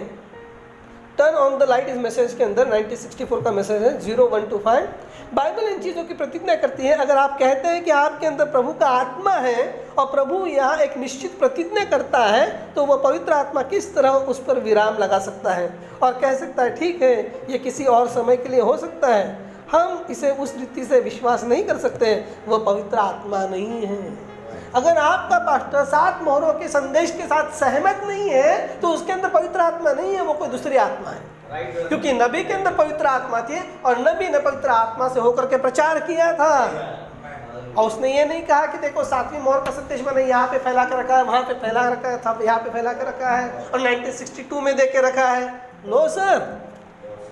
[1.17, 4.57] टर्न ऑन द लाइट इस मैसेज के अंदर 1964 का मैसेज है zero one two
[4.57, 4.87] five
[5.33, 8.73] Bible इन चीज़ों की प्रतिज्ञा करती है। अगर आप कहते हैं कि आपके अंदर प्रभु
[8.73, 13.61] का आत्मा है और प्रभु यहाँ एक निश्चित प्रतिज्ञा करता है तो वह पवित्र आत्मा
[13.67, 15.71] किस तरह उस पर विराम लगा सकता है?
[16.03, 17.15] और कह सकता है, ठीक है,
[17.49, 19.37] ये किसी और समय के लिए हो सकता है।
[19.71, 22.15] हम इसे उस रीति से विश्वास नहीं कर सकते।
[22.47, 24.32] वह पवित्र आत्मा नहीं है।
[24.75, 29.29] अगर आपका पास्टर सात मोहरों के संदेश के साथ सहमत नहीं है तो उसके अंदर
[29.29, 31.31] पवित्र आत्मा नहीं है, वो कोई दूसरी आत्मा है।
[31.87, 35.57] क्योंकि नबी के अंदर पवित्र आत्मा थी और नबी ने पवित्र आत्मा से होकर के
[35.57, 36.53] प्रचार किया था।
[37.77, 40.85] और उसने ये नहीं कहा कि देखो, सातवीं मोहर का संदेश मैंने यहाँ पे फैला
[40.85, 43.79] कर रखा है, वहाँ पे फैला रखा था यहाँ पे फैला कर रखा है और
[43.81, 45.47] 1962 में दे के रखा है।
[45.87, 46.61] नो सर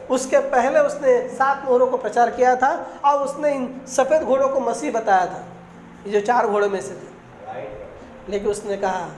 [0.09, 2.71] उसके पहले उसने सात मोहरों को प्रचार किया था
[3.05, 5.43] और उसने इन सफ़ेद घोड़ों को मसीह बताया था।
[6.05, 7.10] ये जो चार घोड़ों में से थे.
[8.29, 9.09] लेकिन उसने कहा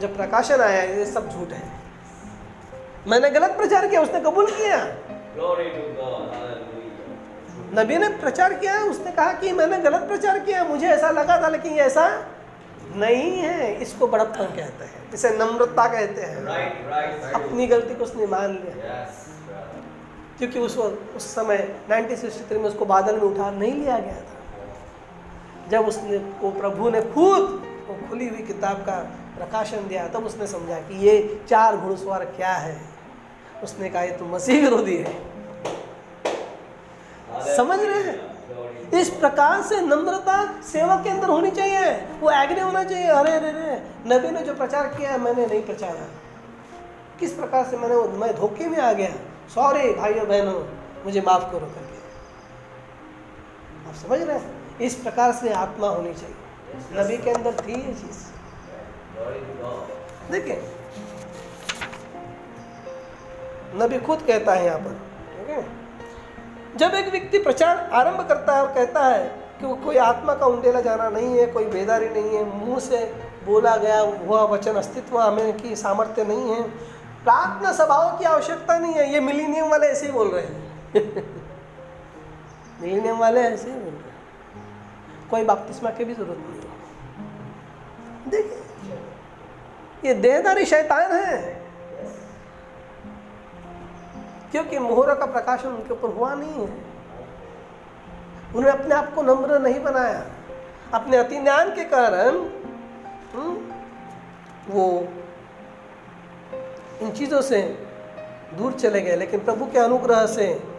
[0.00, 1.70] जब प्रकाशन आया ये सब झूठ है
[3.08, 4.76] मैंने गलत प्रचार किया उसने कबूल किया.
[7.74, 11.48] नबी ने प्रचार किया उसने कहा कि मैंने गलत प्रचार किया मुझे ऐसा लगा था
[11.48, 12.06] लेकिन ये ऐसा
[12.96, 16.80] नहीं है इसको बड़प्पन कहते हैं इसे नम्रता कहते हैं Right.
[16.90, 17.34] Right.
[17.34, 19.18] अपनी गलती को उसने मान लिया Yes.
[20.38, 20.76] क्योंकि उस
[21.16, 21.58] उस समय
[21.90, 27.00] 1963 में उसको बादल में उठा नहीं लिया गया था जब उसने को प्रभु ने
[27.02, 28.98] खुद वो खुली हुई किताब का
[29.36, 32.80] प्रकाशन दिया, तब उसने समझा कि ये चार घुड़सवार क्या है?
[33.62, 35.32] उसने कहा, ये तो मसीह विरोधी है।
[37.56, 38.32] समझ रहे हैं?
[38.90, 41.90] इस प्रकार से नम्रता सेवा के अंदर होनी चाहिए।
[42.20, 46.06] वो एग्री होना चाहिए। अरे अरे अरे, नबी ने जो प्रचार किया मैंने नहीं प्रचारा।
[47.20, 49.10] किस प्रकार से मैंने मैं धोखे में आ गया?
[49.54, 50.60] सॉरी, भाइयों बहनों,
[51.04, 52.00] मुझे माफ़ करो करके।
[53.88, 54.78] आप समझ रहे हैं?
[54.78, 56.41] इस प्रकार से आत्मा होनी चाहिए।
[56.92, 58.32] नबी के अंदर थी ये चीज़।
[60.32, 60.62] देखिए,
[63.74, 64.92] नबी खुद कहता है यहाँ पर,
[65.38, 65.66] ठीक है?
[66.76, 69.24] जब एक व्यक्ति प्रचार आरंभ करता है और कहता है
[69.60, 73.14] कि वो कोई आत्मा का उंडेला जाना नहीं है, कोई बेदारी नहीं है, मुँह से
[73.44, 76.62] बोला गया हुआ वचन अस्तित्व हमें की सामर्थ्य नहीं है,
[77.24, 80.72] प्रार्थना सभाओं की आवश्यकता नहीं है, ये मिलीनियम वाले ऐसे ही बोल रहे हैं।
[82.82, 84.12] मिलीनियम वाले ऐसे ही बोल रहे हैं।
[85.30, 86.61] कोई बपतिस्मा की भी ज़रूरत नहीं
[88.28, 88.58] देखिए
[90.04, 91.62] ये देहदारी शैतान है।
[94.50, 96.92] क्योंकि मोहरा का प्रकाशन उनके ऊपर हुआ नहीं है।
[98.56, 100.26] उन्होंने अपने आप को नम्र नहीं बनाया।
[100.94, 102.28] अपने अति ज्ञान के कारण
[103.34, 103.72] हम्म,
[104.68, 105.08] वो
[107.02, 107.62] इन चीज़ों से
[108.54, 110.71] दूर चले गए। लेकिन प्रभु के अनुग्रह से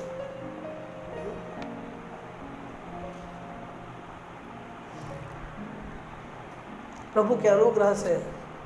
[7.13, 8.13] प्रभु के अनुग्रह से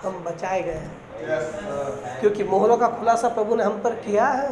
[0.04, 4.52] हम बचाए गए हैं। क्योंकि मोहरों का खुलासा प्रभु ने हम पर किया है.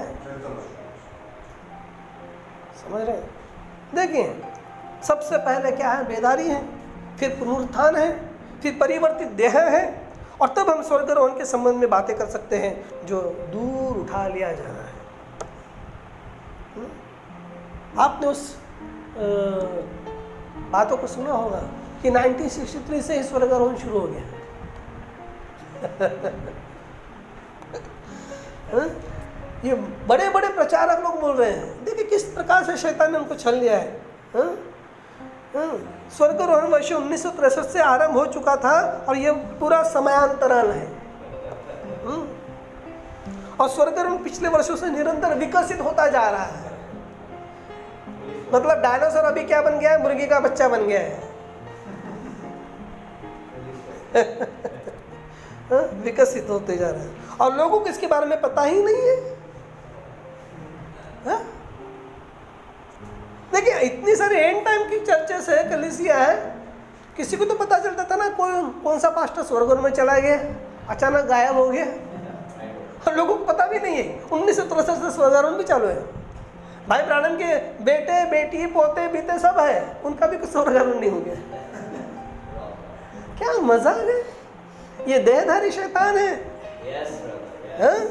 [2.81, 3.17] समझ रहे
[3.95, 4.41] देखिए
[5.03, 6.07] सबसे पहले क्या है?
[6.07, 6.63] बेदारी है
[7.19, 8.09] फिर पुनरुत्थान है
[8.61, 9.83] फिर परिवर्तित देह है
[10.41, 13.21] और तब हम स्वर्गारोहण के संबंध में बातें कर सकते हैं जो
[13.53, 14.93] दूर उठा लिया जाना है।
[16.75, 17.99] हम्म?
[18.01, 19.27] आपने उस अ,
[20.71, 21.61] बातों को सुना होगा
[22.05, 24.23] कि 1963 से ही स्वर्गारोहण शुरू हो गया
[28.71, 28.87] हाँ?
[29.65, 29.73] ये
[30.09, 33.55] बड़े बड़े प्रचारक लोग बोल रहे हैं देखिए किस प्रकार से शैतान ने उनको छल
[33.55, 33.89] लिया है
[34.35, 34.51] हाँ?
[35.55, 35.77] हाँ?
[36.17, 37.23] स्वर्गारोहण वर्ष उन्नीस
[37.73, 38.75] से आरंभ हो चुका था
[39.09, 40.87] और ये पूरा समयांतराल है
[42.05, 42.21] हाँ?
[43.59, 46.73] और स्वर्गारोहण पिछले वर्षों से निरंतर विकसित होता जा रहा है
[48.53, 51.34] मतलब डायनासोर अभी क्या बन गया है मुर्गी का बच्चा बन गया हाँ?
[55.71, 59.15] विकसित होते जा रहे हैं। और लोगों को इसके बारे में पता ही नहीं है।
[61.25, 61.39] हाँ?
[63.55, 66.55] देखिए, इतनी सारी एंड टाइम की चर्चेस है, कलिसिया है।
[67.17, 70.55] किसी को तो पता चलता था ना कोई कौन सा पास्टर स्वर्ग में चला गया,
[70.89, 71.85] अचानक गायब हो गया।
[73.07, 76.03] और लोगों को पता भी नहीं है, उन्नीस सौ तिरसठ से स्वर्गारोहण भी चालू है।
[76.89, 81.19] भाई ब्रानम के बेटे, बेटी, पोते, बीते सब है, उनका भी कुछ स्वर्गारोहण नहीं हो
[81.19, 81.54] गया।
[83.37, 84.21] क्या मज़ाक है?
[85.11, 86.31] ये देहधारी शैतान है।
[86.81, 87.11] Yes,
[87.81, 87.95] हाँ?
[87.95, 88.05] Yes.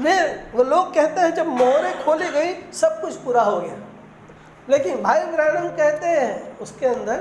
[0.00, 3.76] वे वो लोग कहते हैं जब मोहरें खोली गई सब कुछ पूरा हो गया।
[4.68, 7.16] लेकिन भाई ब्रानम कहते हैं उसके अंदर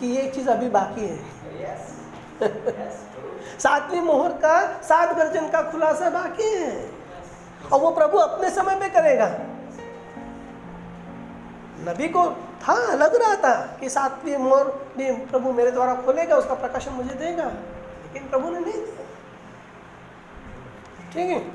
[0.00, 1.18] कि ये चीज़ अभी बाकी है।
[1.60, 1.82] Yes.
[2.42, 2.94] Yes,
[3.62, 6.90] सातवीं मोहर का सात गर्जन का खुलासा बाकी है।
[7.72, 9.26] और वो प्रभु अपने समय में करेगा।
[11.88, 12.22] नबी को
[12.60, 17.14] था, लग रहा था कि सातवीं मोहर भी प्रभु मेरे द्वारा खोलेगा, उसका प्रकाशन मुझे
[17.14, 19.04] देगा। लेकिन प्रभु ने नहीं दिया।
[21.12, 21.52] ठीक है?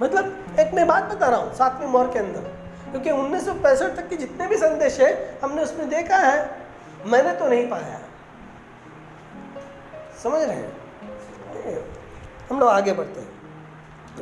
[0.00, 2.40] मतलब एक मैं बात बता रहा हूँ सातवीं मोहर के अंदर।
[2.90, 6.56] क्योंकि उन्नीस सौ पैंसठ तक के जितने भी संदेश है, हमने उसमें देखा है,
[7.06, 8.00] मैंने तो नहीं पाया।
[10.22, 10.86] समझ रहे हैं?
[12.50, 13.36] हम लोग आगे बढ़ते हैं।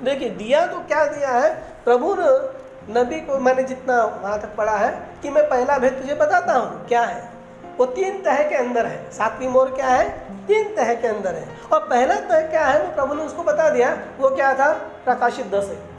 [0.05, 1.55] देखिए, दिया तो क्या दिया है?
[1.85, 4.91] प्रभु ने नबी को मैंने जितना वहाँ तक पढ़ा है
[5.23, 7.31] कि मैं पहला भेद तुझे बताता हूँ, क्या है?
[7.79, 10.09] वो तीन तह के अंदर है। सातवीं मोर क्या है?
[10.47, 13.69] तीन तह के अंदर है। और पहला तह क्या है, वो प्रभु ने उसको बता
[13.69, 14.73] दिया, वो क्या था?
[15.05, 15.95] प्रकाशित दस है।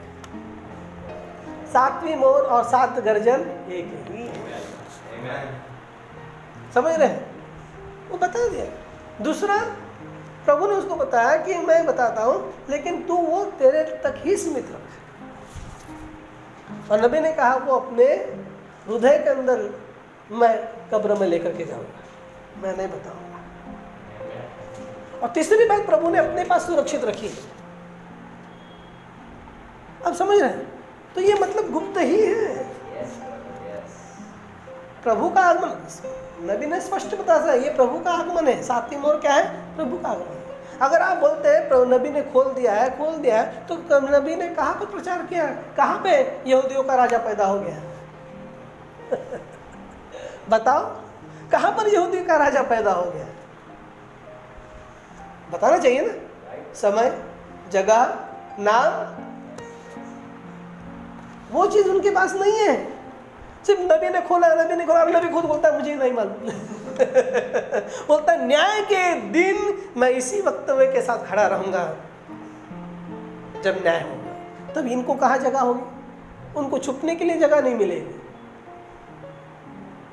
[1.72, 4.06] सातवीं मोर और सात गर्जन एक
[6.74, 7.08] समझ रहे
[8.10, 8.64] वो बता दिया।
[9.24, 9.56] दूसरा,
[10.44, 14.66] प्रभु ने उसको बताया कि मैं बताता हूँ, लेकिन तू वो तेरे तक ही सीमित
[14.70, 14.85] रख।
[16.90, 18.04] और नबी ने कहा, वो अपने
[18.88, 19.70] हृदय के अंदर
[20.30, 22.02] मैं कब्र में लेकर के जाऊँगा।
[22.62, 23.36] मैं नहीं बताऊँगा।
[25.22, 27.30] और तीसरी बात, प्रभु ने अपने पास सुरक्षित रखी।
[30.06, 30.84] अब समझ रहे हैं?
[31.14, 32.64] तो ये मतलब गुप्त ही है.
[35.02, 35.86] प्रभु का आगमन,
[36.52, 39.76] नबी ने स्पष्ट बता दिया, ये प्रभु का आगमन है। सातवीं मोर क्या है?
[39.76, 40.45] प्रभु का आगमन। है
[40.82, 43.76] अगर आप बोलते हैं, प्रभु नबी ने खोल दिया है, खोल दिया है तो
[44.18, 45.46] नबी ने कहाँ पर प्रचार किया
[45.76, 47.80] कहाँ पे यहूदियों का राजा पैदा हो गया
[50.48, 50.84] बताओ,
[51.50, 53.26] कहाँ पर यहूदी का राजा पैदा हो गया
[55.52, 56.12] बताना चाहिए ना?
[56.74, 57.22] समय,
[57.72, 58.04] जगह,
[58.58, 59.16] नाम?
[61.52, 62.95] वो चीज़ उनके पास नहीं है।
[63.66, 66.32] सिर्फ़ नबी ने खोला नबी ने खोला नबी खुद बोलता है, मुझे नहीं मालूम।
[68.08, 71.96] बोलता है, न्याय के दिन मैं इसी वक्तव्य के साथ खड़ा रहूँगा,
[73.62, 74.26] जब न्याय होगा।
[74.72, 75.96] तब इनको कहाँ जगह होगी?
[76.56, 78.20] उनको छुपने के लिए जगह नहीं मिलेगी।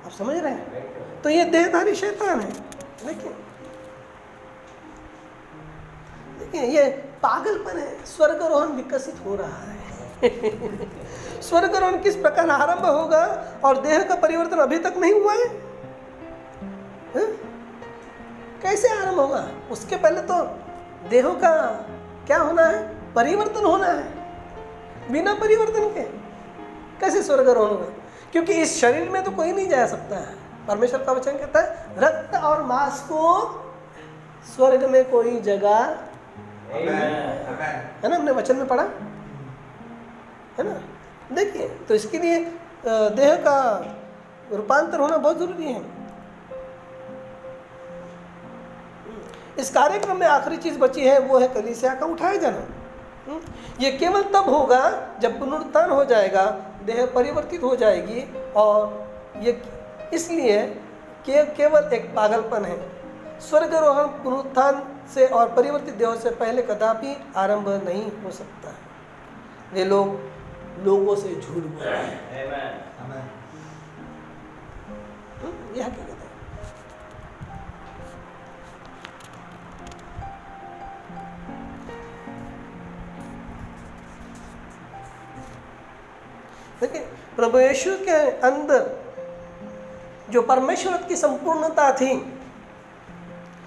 [0.06, 1.22] आप समझ रहे हैं?
[1.22, 2.52] तो ये देहधारी शैतान है।
[3.08, 3.32] देखिए
[6.40, 6.90] देखिए, ये
[7.24, 9.80] पागलपन है। स्वर्गारोहण विकसित हो रहा है।
[11.44, 15.48] स्वर्गारोहण किस प्रकार आरंभ होगा और देह का परिवर्तन अभी तक नहीं हुआ है?
[17.16, 17.34] हैं?
[18.62, 19.48] कैसे आरंभ होगा?
[19.72, 20.44] उसके पहले तो
[21.10, 21.52] देहों का
[22.28, 22.96] क्या होना है?
[23.14, 24.04] परिवर्तन होना है।
[25.12, 26.04] बिना परिवर्तन के
[27.00, 27.86] कैसे स्वर्गारोहण होगा?
[28.32, 30.36] क्योंकि इस शरीर में तो कोई नहीं जा सकता है।
[30.68, 33.50] परमेश्वर का वचन कहता है रक्त और मांस को
[34.56, 35.98] स्वर्ग में कोई जगह.
[36.70, 38.16] है। ना?
[38.16, 38.84] हमने वचन में पढ़ा?
[40.58, 40.93] है ना?
[41.32, 42.40] देखिए तो इसके लिए
[42.86, 43.60] देह का
[44.52, 45.82] रूपांतर होना बहुत ज़रूरी है।
[49.60, 52.66] इस कार्यक्रम में आखिरी चीज़ बची है वो है कलीसिया का उठाया जाना।
[53.28, 53.40] हम्म,
[53.80, 54.82] ये केवल तब होगा
[55.22, 56.46] जब पुनरुत्थान हो जाएगा
[56.86, 58.24] देह परिवर्तित हो जाएगी
[58.56, 59.62] और ये
[60.14, 60.62] इसलिए
[61.26, 62.78] के केवल एक पागलपन है।
[63.42, 68.74] स्वर्गरोहण पुनरुत्थान से और परिवर्तित देहों से पहले कदापि आरंभ नहीं हो सकता
[69.74, 70.20] वे लोग
[70.86, 72.74] लोगों से झूठ बोल रहे हैं Amen.
[73.04, 73.26] Amen.
[75.44, 76.32] हम्म, यह हकीकत है
[86.82, 87.02] देखिए
[87.36, 88.92] प्रभु यीशु के अंदर
[90.32, 92.14] जो परमेश्वर की संपूर्णता थी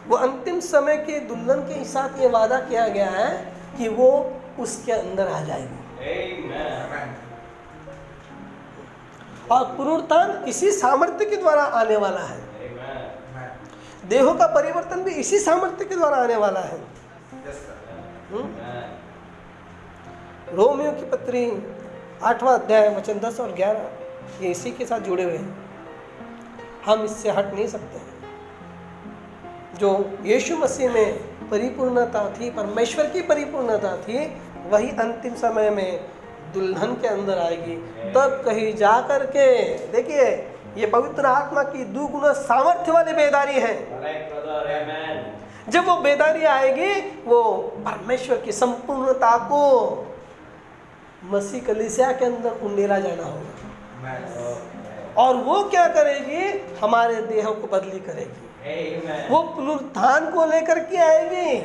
[0.09, 3.31] वो अंतिम समय के दुल्हन के साथ ये वादा किया गया है
[3.79, 4.09] कि वो
[4.61, 5.86] उसके अंदर आ जाएगी.
[9.51, 12.39] और पुनरुत्थान इसी सामर्थ्य के द्वारा आने वाला है.
[14.09, 16.79] देहों का परिवर्तन भी इसी सामर्थ्य के द्वारा आने वाला है.
[18.33, 18.47] हम्म?
[20.55, 21.45] रोमियो की पत्री
[22.23, 25.57] आठवां अध्याय वचन दस और ग्यारह ये इसी के साथ जुड़े हुए हैं
[26.87, 28.15] हम इससे हट नहीं सकते हैं
[29.79, 29.91] जो
[30.25, 31.19] यीशु मसीह में
[31.51, 34.19] परिपूर्णता थी परमेश्वर की परिपूर्णता थी
[34.69, 36.01] वही अंतिम समय में
[36.55, 37.77] दुल्हन के अंदर आएगी।
[38.13, 39.47] तब कहीं जा कर के
[39.89, 40.25] देखिए
[40.77, 43.75] ये पवित्र आत्मा की दुगुना सामर्थ्य वाली बेदारी है.
[45.69, 46.93] जब वो बेदारी आएगी
[47.27, 47.43] वो
[47.87, 49.63] परमेश्वर की संपूर्णता को
[51.25, 53.53] मसीह कलिसिया के अंदर उंडेला जाना होगा।
[55.17, 56.77] और वो क्या करेगी?
[56.83, 61.59] हमारे देहों को बदली करेगी। वो पुनरुत्थान को लेकर के आएगी।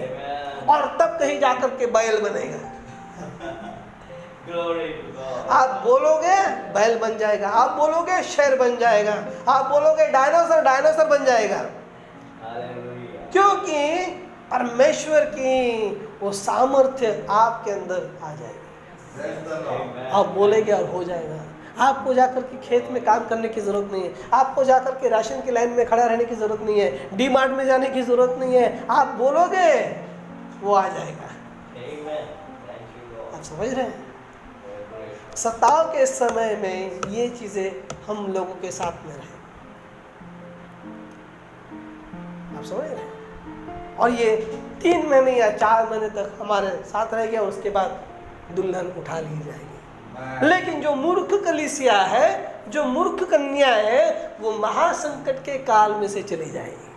[0.66, 2.71] और तब कहीं जाकर के बैल बनेगा.
[4.42, 6.36] आप बोलोगे
[6.74, 9.14] बैल बन जाएगा। आप बोलोगे शेर बन जाएगा।
[9.48, 11.58] आप बोलोगे डायनासोर डायनासोर बन जाएगा।
[13.32, 14.06] क्योंकि
[14.52, 15.90] परमेश्वर की
[16.22, 20.10] वो सामर्थ्य आपके अंदर आ जाएगी.
[20.12, 21.40] आप बोलेंगे और हो जाएगा।
[21.80, 25.42] आपको जाकर के खेत में काम करने की ज़रूरत नहीं है। आपको जाकर के राशन
[25.42, 28.38] की लाइन में खड़ा रहने की ज़रूरत नहीं है। डी मार्ट में जाने की ज़रूरत
[28.40, 29.74] नहीं है। आप बोलोगे
[30.62, 31.30] वो आ जाएगा.
[33.38, 34.11] आप समझ रहे हैं.
[35.42, 37.70] सताव के समय में ये चीज़ें
[38.08, 39.30] हम लोगों के साथ में रहे।
[42.58, 44.36] आप समझ रहे और ये
[44.82, 47.90] तीन महीने या चार महीने तक हमारे साथ रह गया उसके बाद
[48.56, 52.30] दुल्हन उठा ली जाएगी। लेकिन जो मूर्ख कलिसिया है
[52.72, 54.06] जो मूर्ख कन्या है
[54.42, 56.90] वो महासंकट के काल में से चली जाएगी।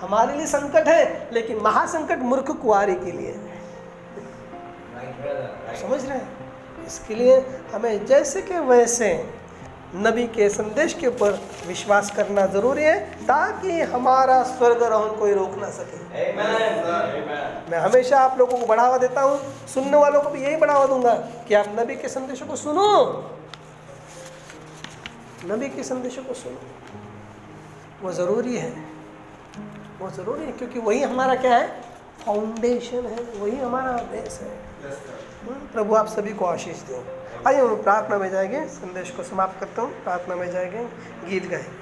[0.00, 3.51] हमारे लिए संकट है लेकिन महासंकट मूर्ख कुआरी के लिए है.
[5.22, 6.86] आप समझ रहे हैं?
[6.86, 7.38] इसके लिए
[7.74, 9.30] हमें जैसे के वैसे
[9.96, 11.32] नबी के संदेश के ऊपर
[11.66, 17.70] विश्वास करना ज़रूरी है ताकि हमारा स्वर्गारोहण कोई रोक ना सके। Amen.
[17.70, 19.38] मैं हमेशा आप लोगों को बढ़ावा देता हूँ
[19.74, 21.14] सुनने वालों को भी यही बढ़ावा दूँगा
[21.48, 22.88] कि आप नबी के संदेशों को सुनो।
[25.44, 26.60] नबी के संदेशों को सुनो।
[28.02, 28.70] वो ज़रूरी है।
[30.00, 31.68] वो ज़रूरी है क्योंकि वही हमारा क्या है?
[32.26, 34.72] फाउंडेशन है वही हमारा बेस है।
[35.50, 37.04] प्रभु, आप सभी को आशीष दो।
[37.46, 40.84] आइए हम प्रार्थना में जाएँगे, संदेश को समाप्त करता हूँ। प्रार्थना में जाएँगे,
[41.30, 41.81] गीत गाएँगे।